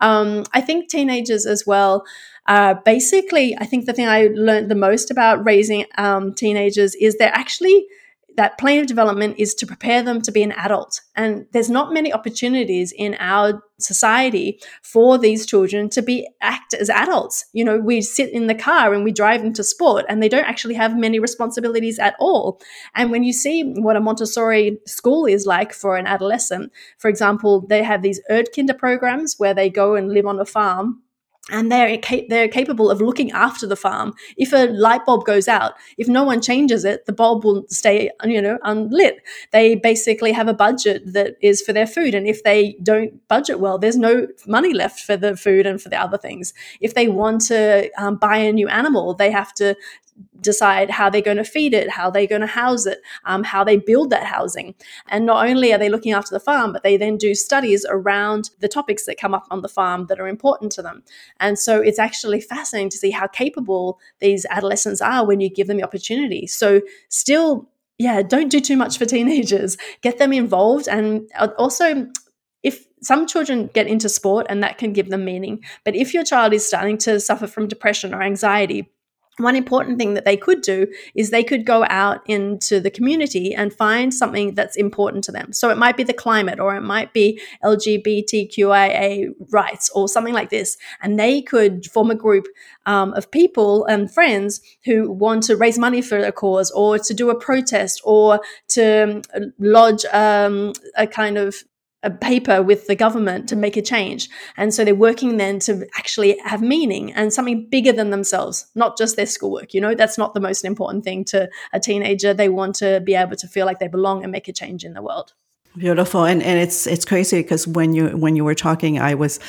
[0.00, 2.04] Um, I think teenagers as well
[2.46, 7.16] uh, basically, I think the thing I learned the most about raising um, teenagers is
[7.16, 7.86] they're actually
[8.36, 11.00] that plan of development is to prepare them to be an adult.
[11.14, 16.88] And there's not many opportunities in our society for these children to be act as
[16.88, 17.44] adults.
[17.52, 20.28] You know, we sit in the car and we drive them to sport and they
[20.28, 22.60] don't actually have many responsibilities at all.
[22.94, 27.66] And when you see what a Montessori school is like for an adolescent, for example,
[27.66, 31.02] they have these Erdkinder programs where they go and live on a farm
[31.50, 34.14] and they're they're capable of looking after the farm.
[34.36, 38.10] If a light bulb goes out, if no one changes it, the bulb will stay
[38.24, 39.20] you know unlit.
[39.52, 43.60] They basically have a budget that is for their food, and if they don't budget
[43.60, 46.52] well, there's no money left for the food and for the other things.
[46.80, 49.76] If they want to um, buy a new animal, they have to
[50.40, 53.64] decide how they're going to feed it, how they're going to house it, um, how
[53.64, 54.74] they build that housing.
[55.08, 58.50] And not only are they looking after the farm, but they then do studies around
[58.60, 61.02] the topics that come up on the farm that are important to them.
[61.40, 65.66] And so it's actually fascinating to see how capable these adolescents are when you give
[65.66, 66.46] them the opportunity.
[66.46, 69.76] So, still, yeah, don't do too much for teenagers.
[70.02, 72.06] Get them involved and uh, also
[72.62, 76.24] if some children get into sport and that can give them meaning, but if your
[76.24, 78.90] child is starting to suffer from depression or anxiety,
[79.38, 83.54] one important thing that they could do is they could go out into the community
[83.54, 85.52] and find something that's important to them.
[85.52, 90.50] So it might be the climate or it might be LGBTQIA rights or something like
[90.50, 90.78] this.
[91.02, 92.46] And they could form a group
[92.86, 97.14] um, of people and friends who want to raise money for a cause or to
[97.14, 99.22] do a protest or to
[99.58, 101.62] lodge um, a kind of
[102.06, 104.28] a paper with the government to make a change.
[104.56, 108.96] And so they're working then to actually have meaning and something bigger than themselves, not
[108.96, 109.74] just their schoolwork.
[109.74, 112.32] You know, that's not the most important thing to a teenager.
[112.32, 114.94] They want to be able to feel like they belong and make a change in
[114.94, 115.34] the world.
[115.76, 116.24] Beautiful.
[116.24, 119.40] And and it's it's crazy because when you when you were talking, I was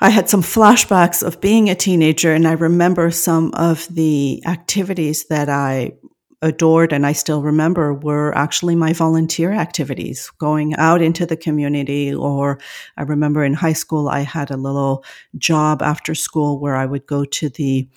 [0.00, 5.26] I had some flashbacks of being a teenager and I remember some of the activities
[5.26, 5.92] that I
[6.44, 12.14] adored and I still remember were actually my volunteer activities, going out into the community.
[12.14, 12.60] Or
[12.96, 15.04] I remember in high school, I had a little
[15.38, 17.88] job after school where I would go to the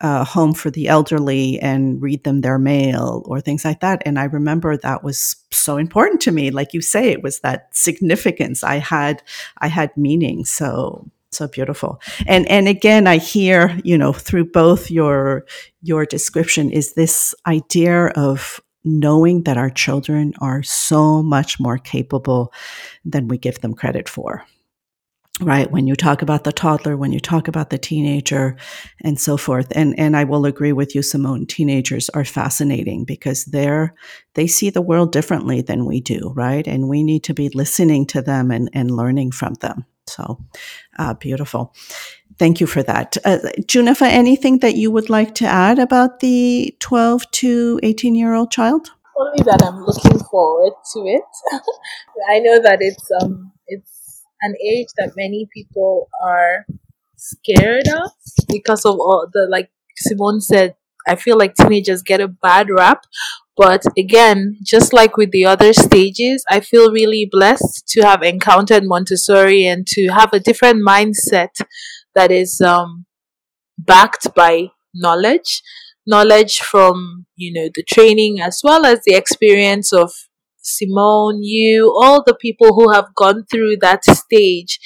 [0.00, 4.02] uh, home for the elderly and read them their mail or things like that.
[4.06, 6.50] And I remember that was so important to me.
[6.50, 8.64] Like you say, it was that significance.
[8.64, 9.22] I had,
[9.58, 10.46] I had meaning.
[10.46, 12.00] So so beautiful.
[12.26, 15.46] And and again i hear you know through both your
[15.82, 22.52] your description is this idea of knowing that our children are so much more capable
[23.04, 24.44] than we give them credit for
[25.42, 25.70] right?
[25.70, 28.56] When you talk about the toddler when you talk about the teenager
[29.00, 29.68] and so forth.
[29.74, 33.94] And and i will agree with you simone teenagers are fascinating because they're
[34.34, 36.66] they see the world differently than we do right?
[36.66, 40.38] And we need to be listening to them and and learning from them so
[40.98, 41.72] uh, beautiful.
[42.38, 43.16] Thank you for that.
[43.24, 43.38] Uh,
[43.70, 48.50] Junnifa anything that you would like to add about the 12 to 18 year old
[48.50, 48.90] child?
[49.16, 51.30] Only that i'm looking forward to it.
[52.30, 56.64] I know that it's um it's an age that many people are
[57.16, 58.10] scared of
[58.48, 60.76] because of all the like Simone said
[61.06, 63.04] I feel like teenagers get a bad rap.
[63.56, 68.84] But again just like with the other stages I feel really blessed to have encountered
[68.86, 71.60] Montessori and to have a different mindset
[72.14, 73.04] that is um
[73.78, 75.62] backed by knowledge.
[76.06, 80.12] Knowledge from you know the training as well as the experience of
[80.62, 84.78] Simone, you, all the people who have gone through that stage,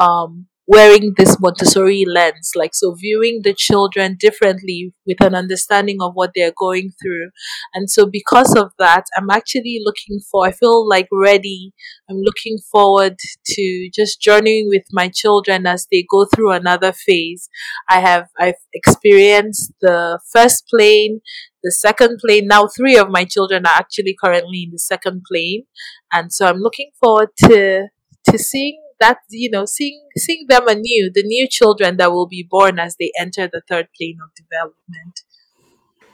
[0.00, 6.12] um, wearing this Montessori lens, like so viewing the children differently with an understanding of
[6.12, 7.30] what they're going through.
[7.72, 11.72] And so because of that, I'm actually looking for, I feel like ready.
[12.10, 13.16] I'm looking forward
[13.46, 17.48] to just journeying with my children as they go through another phase.
[17.88, 21.20] I have, I've experienced the first plane,
[21.62, 22.46] the second plane.
[22.46, 25.64] Now three of my children are actually currently in the second plane.
[26.12, 27.88] And so I'm looking forward to,
[28.28, 32.46] to seeing that you know seeing seeing them anew the new children that will be
[32.48, 35.22] born as they enter the third plane of development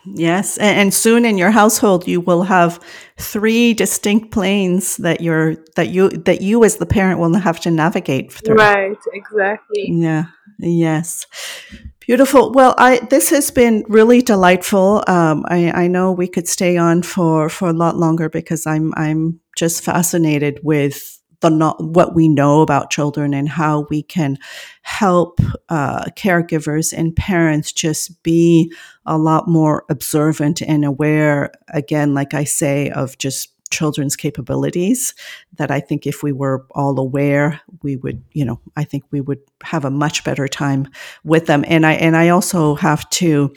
[0.05, 2.79] yes and, and soon in your household you will have
[3.19, 7.71] three distinct planes that you're that you that you as the parent will have to
[7.71, 10.25] navigate through right exactly yeah
[10.59, 11.27] yes
[12.07, 12.53] Beautiful.
[12.53, 15.03] Well, I this has been really delightful.
[15.07, 18.93] Um, I, I know we could stay on for for a lot longer because I'm
[18.95, 24.39] I'm just fascinated with the what we know about children and how we can
[24.83, 28.73] help uh, caregivers and parents just be
[29.07, 35.15] a lot more observant and aware again like i say of just children's capabilities
[35.55, 39.21] that i think if we were all aware we would you know i think we
[39.21, 40.89] would have a much better time
[41.25, 43.53] with them and i and i also have to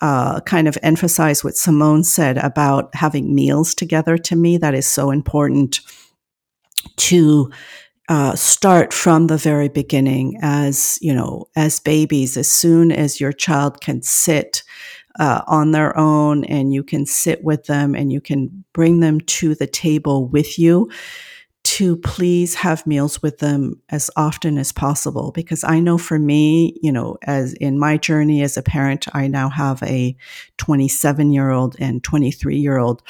[0.00, 4.18] uh, kind of emphasize what Simone said about having meals together.
[4.18, 5.80] To me, that is so important
[6.96, 7.50] to
[8.08, 13.32] uh, start from the very beginning as you know as babies as soon as your
[13.32, 14.62] child can sit
[15.18, 19.20] uh, on their own and you can sit with them and you can bring them
[19.20, 20.90] to the table with you
[21.62, 25.32] to please have meals with them as often as possible.
[25.32, 29.26] Because i know for me you know as in my journey as a parent i
[29.26, 30.14] now have a
[30.58, 33.02] 27 year old and 23 year old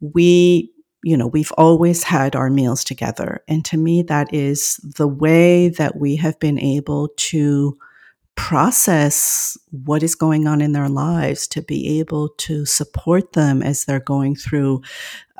[0.00, 0.70] we
[1.02, 3.42] you know, we've always had our meals together.
[3.48, 7.78] And to me, that is the way that we have been able to
[8.36, 13.84] process what is going on in their lives, to be able to support them as
[13.84, 14.80] they're going through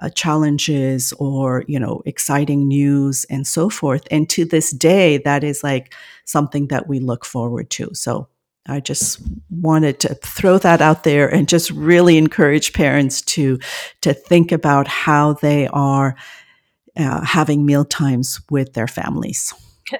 [0.02, 4.02] uh, challenges or, you know, exciting news and so forth.
[4.10, 5.94] And to this day, that is like
[6.24, 7.90] something that we look forward to.
[7.94, 8.28] So
[8.68, 13.58] I just wanted to throw that out there and just really encourage parents to
[14.02, 16.16] to think about how they are
[16.96, 19.54] uh, having meal times with their families.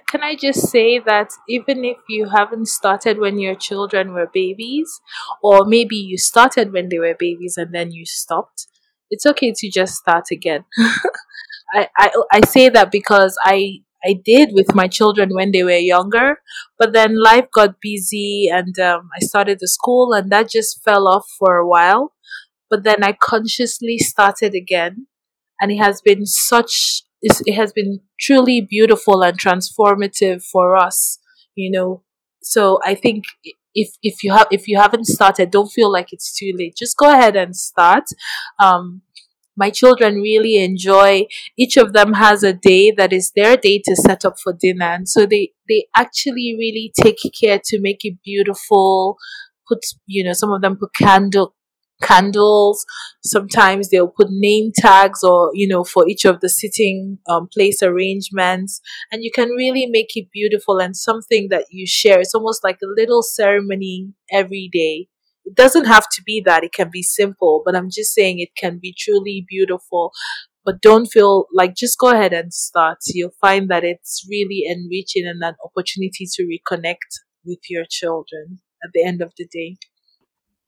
[0.09, 5.01] Can I just say that even if you haven't started when your children were babies,
[5.43, 8.69] or maybe you started when they were babies and then you stopped,
[9.11, 10.65] it's okay to just start again.
[11.75, 15.73] I, I I say that because I I did with my children when they were
[15.73, 16.41] younger,
[16.79, 21.07] but then life got busy and um, I started the school and that just fell
[21.09, 22.13] off for a while.
[22.71, 25.07] But then I consciously started again,
[25.61, 31.19] and it has been such it has been truly beautiful and transformative for us,
[31.55, 32.03] you know.
[32.43, 33.25] So I think
[33.75, 36.77] if if you have if you haven't started, don't feel like it's too late.
[36.79, 38.05] Just go ahead and start.
[38.63, 39.03] Um,
[39.63, 43.95] my children really enjoy each of them has a day that is their day to
[43.97, 44.91] set up for dinner.
[44.99, 49.17] And so they they actually really take care to make it beautiful
[49.69, 51.55] put you know some of them put candle
[52.03, 52.85] candles.
[53.23, 57.83] Sometimes they'll put name tags or you know for each of the sitting um, place
[57.83, 58.81] arrangements.
[59.13, 62.21] And you can really make it beautiful and something that you share.
[62.21, 65.09] It's almost like a little ceremony every day
[65.45, 68.55] it doesn't have to be that, it can be simple, but I'm just saying it
[68.57, 70.13] can be truly beautiful.
[70.65, 72.99] But don't feel like just go ahead and start.
[73.07, 78.91] You'll find that it's really enriching and an opportunity to reconnect with your children at
[78.93, 79.79] the end of the day.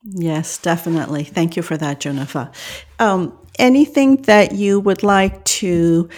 [0.05, 1.25] Yes, definitely.
[1.25, 2.53] Thank you for that, Junnifa
[2.99, 6.09] Um, anything that you would like to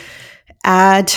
[0.65, 1.13] add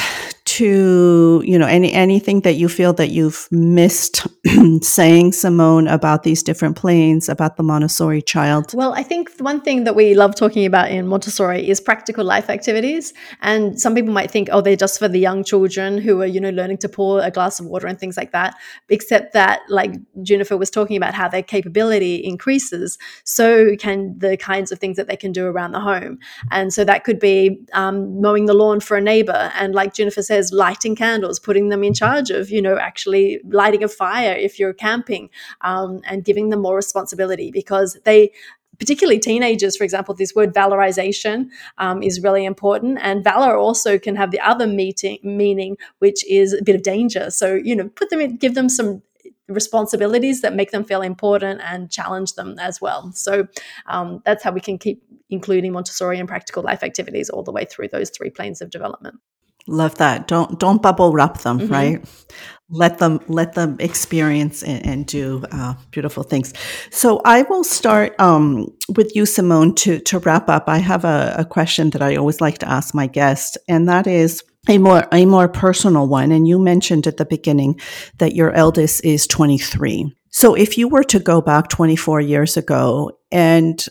[0.58, 4.26] to you know any anything that you feel that you've missed
[4.82, 8.74] saying simone about these different planes about the montessori child?
[8.74, 12.50] Well i think one thing that we love talking about in montessori is practical life
[12.50, 13.14] activities.
[13.42, 16.42] And some people might think oh they're just for the young children who are you
[16.42, 18.56] know learning to pour a glass of water and things like that
[18.90, 22.98] except that like Junnifa was talking about how their capability increases.
[23.24, 26.20] So can the kinds of things that they can do around the home.
[26.52, 29.52] And so that could be um, mowing the lawn for a neighbor.
[29.56, 33.84] And like Junnifa says lighting candles, putting them in charge of, you know, actually lighting
[33.84, 35.30] a fire if you're camping,
[35.62, 38.32] um, and giving them more responsibility because they
[38.80, 43.00] particularly teenagers, for example, this word valorization um, is really important.
[43.02, 47.32] And valor also can have the other meeting, meaning, which is a bit of danger.
[47.32, 49.02] So, you know, put them in, give them some
[49.48, 53.12] responsibilities that make them feel important and challenge them as well.
[53.14, 53.48] So
[53.88, 57.66] um, that's how we can keep including Montessori and practical life activities all the way
[57.66, 59.20] through those three planes of development.
[59.68, 60.28] Love that.
[60.28, 61.72] Don't don't bubble wrap them, mm-hmm.
[61.72, 62.06] right?
[62.70, 66.54] Let them let them experience and, and do uh, beautiful things.
[66.92, 70.66] So I will start um, with you, Simone, to to wrap up.
[70.68, 74.08] I have a, a question that I always like to ask my guest, and that
[74.08, 76.32] is a more a more personal one.
[76.32, 77.80] And you mentioned at the beginning
[78.20, 80.14] that your eldest is 23.
[80.30, 83.84] So if you were to go back 24 years ago and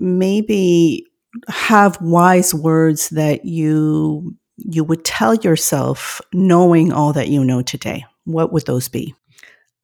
[0.00, 1.06] maybe
[1.48, 8.04] have wise words that you you would tell yourself knowing all that you know today?
[8.24, 9.14] What would those be?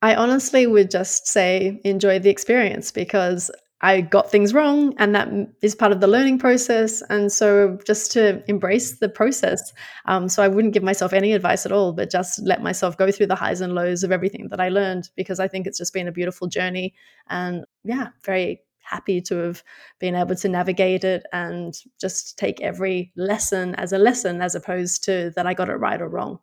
[0.02, 3.50] I honestly would just say enjoy the experience because
[3.82, 5.28] I got things wrong and that
[5.62, 7.02] is part of the learning process.
[7.08, 9.72] And so just to embrace the process.
[10.04, 13.10] Um, so I wouldn't give myself any advice at all, but just let myself go
[13.10, 15.94] through the highs and lows of everything that I learned because I think it's just
[15.94, 16.94] been a beautiful journey
[17.28, 18.60] and yeah, very
[18.90, 19.62] happy to have
[19.98, 25.04] been able to navigate it and just take every lesson as a lesson as opposed
[25.04, 26.40] to that I got it right or wrong.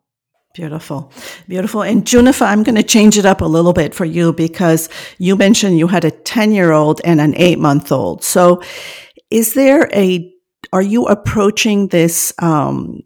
[0.54, 1.12] Beautiful.
[1.46, 1.82] Beautiful.
[1.82, 4.88] And Junnifa, I'm going to change it up a little bit for you because
[5.18, 8.24] you mentioned you had a 10 year old and an eight month old.
[8.24, 8.62] So
[9.30, 10.34] is there a,
[10.72, 13.02] are you approaching this, um,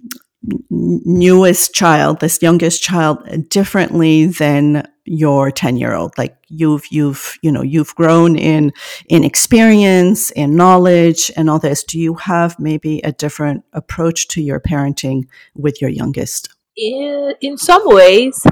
[0.71, 7.51] newest child, this youngest child differently than your 10 year old like you've you've you
[7.51, 8.73] know you've grown in
[9.09, 11.83] in experience in knowledge and all this.
[11.83, 15.25] Do you have maybe a different approach to your parenting
[15.55, 16.55] with your youngest?
[16.77, 18.47] In, in some ways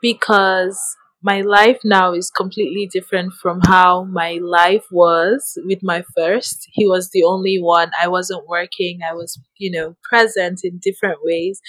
[0.00, 6.68] because my life now is completely different from how my life was with my first.
[6.74, 7.92] He was the only one.
[8.00, 9.00] I wasn't working.
[9.02, 11.62] I was, you know, present in different ways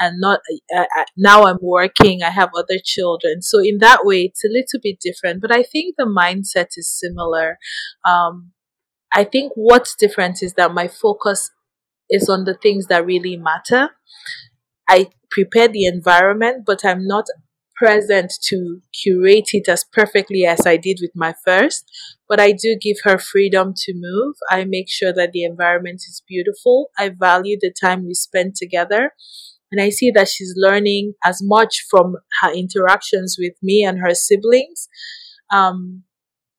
[0.00, 0.40] and not,
[0.74, 2.22] uh, now I'm working.
[2.22, 3.42] I have other children.
[3.42, 6.90] So in that way, it's a little bit different, but I think the mindset is
[6.90, 7.58] similar.
[8.08, 8.52] Um,
[9.12, 11.50] I think what's different is that my focus
[12.08, 13.90] is on the things that really matter.
[14.88, 17.26] I prepare the environment, but I'm not
[17.82, 21.90] present to curate it as perfectly as I did with my first,
[22.28, 24.36] but I do give her freedom to move.
[24.48, 26.90] I make sure that the environment is beautiful.
[26.96, 29.10] I value the time we spend together.
[29.72, 34.14] And I see that she's learning as much from her interactions with me and her
[34.14, 34.88] siblings,
[35.52, 36.04] um,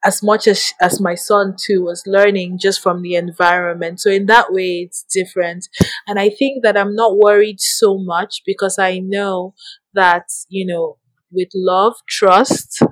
[0.03, 4.01] as much as, as my son too was learning just from the environment.
[4.01, 5.69] So in that way, it's different.
[6.05, 9.53] And I think that I'm not worried so much because I know
[9.93, 10.97] that, you know,
[11.33, 12.83] with love, trust,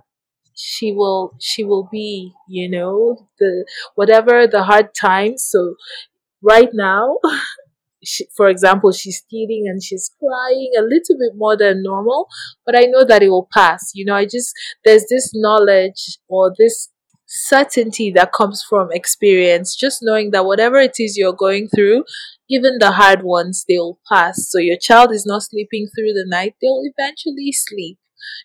[0.56, 3.66] she will she will be, you know, the
[3.96, 5.46] whatever the hard times.
[5.50, 5.76] So
[6.42, 7.18] right now,
[8.04, 12.28] she, for example, she's stealing and she's crying a little bit more than normal,
[12.66, 13.92] but I know that it will pass.
[13.94, 14.54] You know, I just
[14.86, 16.89] there's this knowledge or this
[17.28, 22.04] certainty that comes from experience, just knowing that whatever it is you're going through,
[22.50, 24.50] even the hard ones, they'll pass.
[24.50, 27.98] So your child is not sleeping through the night, they'll eventually sleep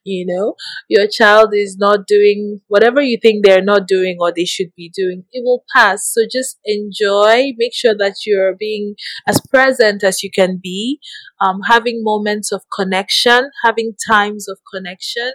[0.05, 0.55] you know?
[0.89, 4.91] Your child is not doing whatever you think they're not doing or they should be
[4.95, 6.11] doing it will pass.
[6.13, 8.95] So just enjoy make sure that you're being
[9.27, 11.01] as present as you can be
[11.41, 15.33] um, having moments of connection having times of connection.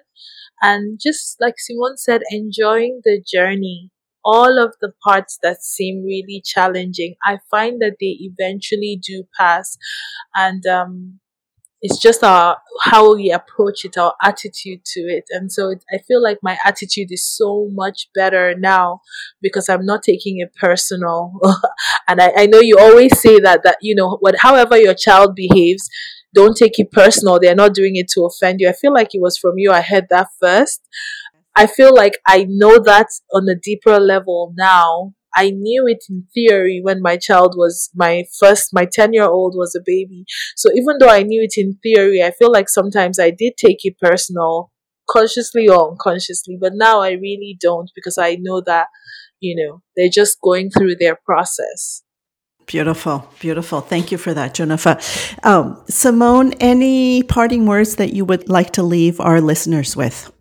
[0.62, 3.92] And just like simone said enjoying the journey.
[4.24, 9.78] All of the parts that seem really challenging i find that they eventually do pass.
[10.36, 11.21] And um,
[11.82, 15.26] it's just our how we approach it our attitude to it.
[15.32, 19.02] And so it, i feel like my attitude is so much better now
[19.42, 21.34] because i'm not taking it personal.
[22.08, 25.36] And I, I know you always say that that you know what however your child
[25.36, 25.88] behaves
[26.34, 27.40] don't take it personal.
[27.40, 28.70] They're not doing it to offend you.
[28.70, 29.72] I feel like it was from you.
[29.72, 30.82] I heard that first.
[31.56, 35.14] I feel like I know that on a deeper level now.
[35.36, 39.54] I knew it in theory when my child was my first, my 10 year old
[39.56, 40.26] was a baby.
[40.56, 43.80] So even though I knew it in theory, I feel like sometimes I did take
[43.84, 44.72] it personal,
[45.10, 46.58] consciously or unconsciously.
[46.60, 48.88] But now I really don't because I know that,
[49.40, 52.04] you know, they're just going through their process.
[52.68, 53.82] Beautiful, beautiful.
[53.82, 55.46] Thank you for that, Junnifa.
[55.46, 60.32] Um, Simone, any parting words that you would like to leave our listeners with?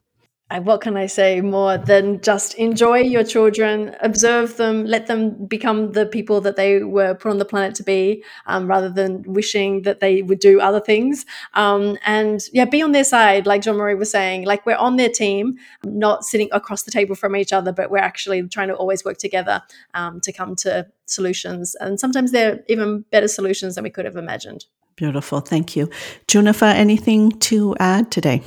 [0.58, 5.92] What can I say more than just enjoy your children, observe them, let them become
[5.92, 9.82] the people that they were put on the planet to be, um, rather than wishing
[9.82, 11.24] that they would do other things.
[11.54, 14.96] Um, and yeah, be on their side, like Jeanne Marie was saying, like we're on
[14.96, 18.74] their team, not sitting across the table from each other, but we're actually trying to
[18.74, 19.62] always work together
[19.94, 21.76] um, to come to solutions.
[21.76, 24.66] And sometimes they're even better solutions than we could have imagined.
[24.96, 25.40] Beautiful.
[25.40, 25.88] Thank you.
[26.26, 28.42] Junnifa, anything to add today?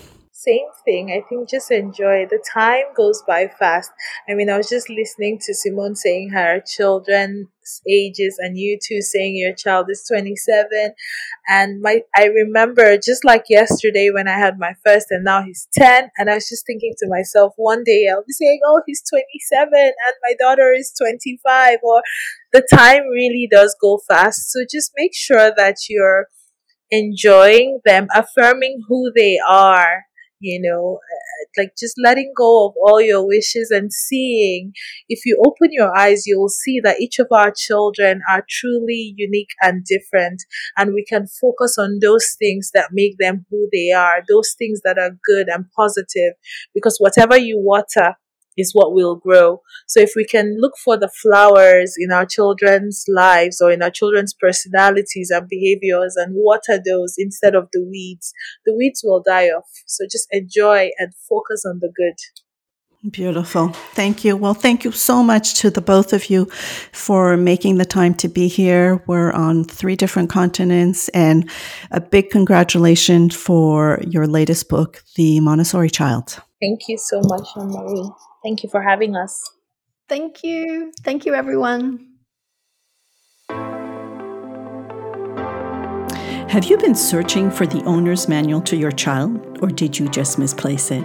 [0.46, 1.12] Same thing.
[1.12, 2.26] I think just enjoy.
[2.30, 3.91] The time goes by fast.
[4.30, 7.48] I mean, I was just listening to Simone saying her children's
[7.89, 10.94] ages and you two saying your child is 27
[11.48, 15.68] and my I remember just like yesterday when I had my first and now he's
[15.74, 19.02] 10 and I was just thinking to myself one day I'll be saying oh he's
[19.10, 22.02] 27 and my daughter is 25 or
[22.52, 26.28] the time really does go fast so just make sure that you're
[26.91, 30.04] enjoying them affirming who they are
[30.44, 34.74] you know, uh, like just letting go of all your wishes and seeing.
[35.10, 39.52] If you open your eyes, you'll see that each of our children are truly unique
[39.62, 40.44] and different,
[40.78, 44.82] and we can focus on those things that make them who they are, those things
[44.84, 46.34] that are good and positive,
[46.74, 48.16] because whatever you water,
[48.58, 49.62] is what will grow.
[49.88, 53.91] So if we can look for the flowers in our children's lives or in our
[53.91, 58.34] children's personalities and behaviors and water those instead of the weeds,
[58.66, 59.70] the weeds will die off.
[59.88, 62.16] So just enjoy and focus on the good.
[63.12, 63.68] Beautiful.
[63.95, 64.38] Thank you.
[64.38, 66.45] Well, thank you so much to the both of you
[66.93, 69.04] for making the time to be here.
[69.08, 71.49] We're on three different continents and
[71.91, 76.39] a big congratulations for your latest book, The Montessori Child.
[76.62, 78.10] Thank you so much, Jeanne Marie.
[78.44, 79.41] Thank you for having us.
[80.10, 80.91] Thank you.
[81.02, 82.10] Thank you, everyone.
[86.50, 90.38] Have you been searching for the owner's manual to your child, or did you just
[90.38, 91.04] misplace it?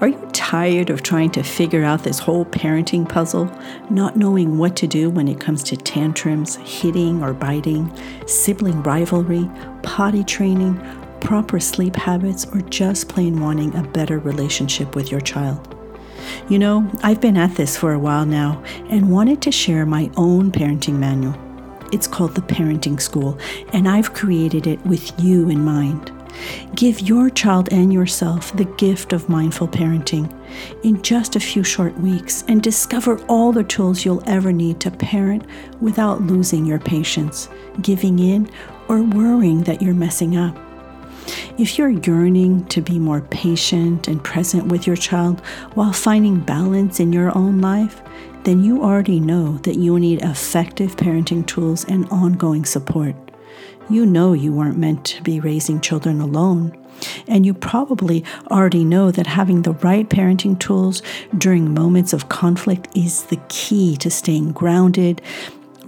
[0.00, 3.50] Are you tired of trying to figure out this whole parenting puzzle,
[3.88, 7.90] not knowing what to do when it comes to tantrums, hitting or biting,
[8.26, 9.48] sibling rivalry,
[9.82, 10.78] potty training,
[11.20, 15.73] proper sleep habits, or just plain wanting a better relationship with your child?
[16.48, 20.10] You know, I've been at this for a while now and wanted to share my
[20.16, 21.34] own parenting manual.
[21.92, 23.38] It's called The Parenting School,
[23.72, 26.10] and I've created it with you in mind.
[26.74, 30.32] Give your child and yourself the gift of mindful parenting
[30.82, 34.90] in just a few short weeks and discover all the tools you'll ever need to
[34.90, 35.44] parent
[35.80, 37.48] without losing your patience,
[37.82, 38.50] giving in,
[38.88, 40.58] or worrying that you're messing up.
[41.58, 45.40] If you're yearning to be more patient and present with your child
[45.74, 48.02] while finding balance in your own life,
[48.44, 53.14] then you already know that you need effective parenting tools and ongoing support.
[53.88, 56.76] You know you weren't meant to be raising children alone.
[57.26, 61.02] And you probably already know that having the right parenting tools
[61.36, 65.20] during moments of conflict is the key to staying grounded,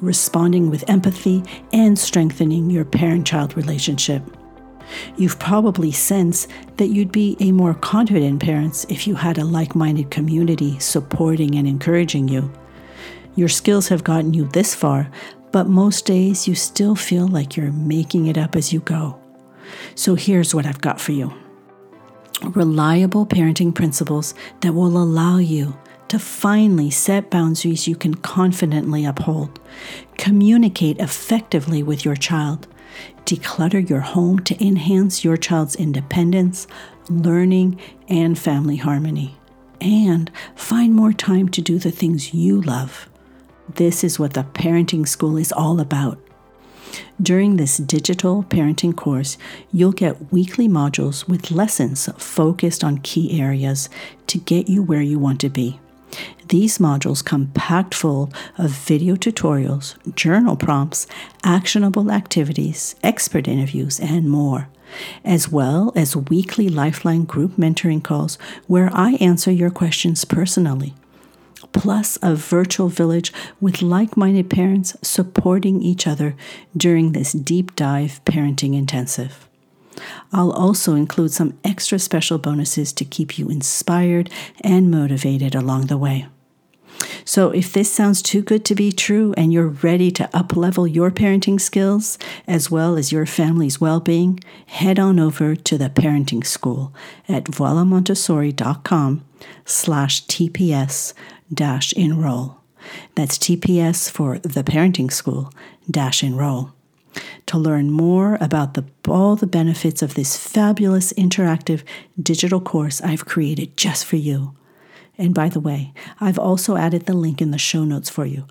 [0.00, 4.22] responding with empathy, and strengthening your parent child relationship.
[5.16, 9.74] You've probably sensed that you'd be a more confident parent if you had a like
[9.74, 12.52] minded community supporting and encouraging you.
[13.34, 15.10] Your skills have gotten you this far,
[15.52, 19.18] but most days you still feel like you're making it up as you go.
[19.94, 21.32] So here's what I've got for you
[22.52, 25.76] reliable parenting principles that will allow you
[26.08, 29.58] to finally set boundaries you can confidently uphold,
[30.16, 32.68] communicate effectively with your child,
[33.26, 36.68] Declutter your home to enhance your child's independence,
[37.10, 39.36] learning, and family harmony.
[39.80, 43.08] And find more time to do the things you love.
[43.74, 46.20] This is what the parenting school is all about.
[47.20, 49.36] During this digital parenting course,
[49.72, 53.88] you'll get weekly modules with lessons focused on key areas
[54.28, 55.80] to get you where you want to be.
[56.48, 61.08] These modules come packed full of video tutorials, journal prompts,
[61.42, 64.68] actionable activities, expert interviews, and more,
[65.24, 68.38] as well as weekly Lifeline group mentoring calls
[68.68, 70.94] where I answer your questions personally.
[71.72, 76.36] Plus, a virtual village with like minded parents supporting each other
[76.76, 79.48] during this deep dive parenting intensive.
[80.32, 84.30] I'll also include some extra special bonuses to keep you inspired
[84.60, 86.28] and motivated along the way.
[87.24, 91.10] So, if this sounds too good to be true and you're ready to uplevel your
[91.10, 96.46] parenting skills as well as your family's well being, head on over to the parenting
[96.46, 96.94] school
[97.28, 99.24] at voilamontessori.com
[99.64, 101.14] slash TPS
[101.52, 102.58] dash enroll.
[103.14, 105.52] That's TPS for the parenting school
[105.90, 106.72] dash enroll.
[107.46, 111.82] To learn more about the, all the benefits of this fabulous interactive
[112.20, 114.54] digital course I've created just for you.
[115.18, 118.46] And by the way, I've also added the link in the show notes for you.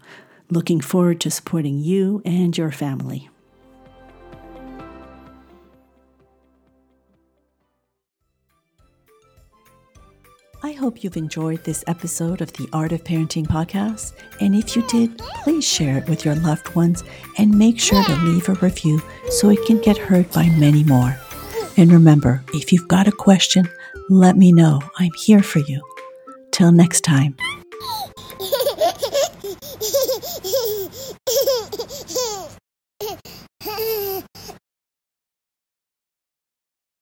[0.49, 3.30] Looking forward to supporting you and your family.
[10.63, 14.13] I hope you've enjoyed this episode of the Art of Parenting podcast.
[14.41, 17.03] And if you did, please share it with your loved ones
[17.38, 18.99] and make sure to leave a review
[19.30, 21.16] so it can get heard by many more.
[21.78, 23.70] And remember, if you've got a question,
[24.09, 24.82] let me know.
[24.97, 25.84] I'm here for you.
[26.55, 27.35] Till next time.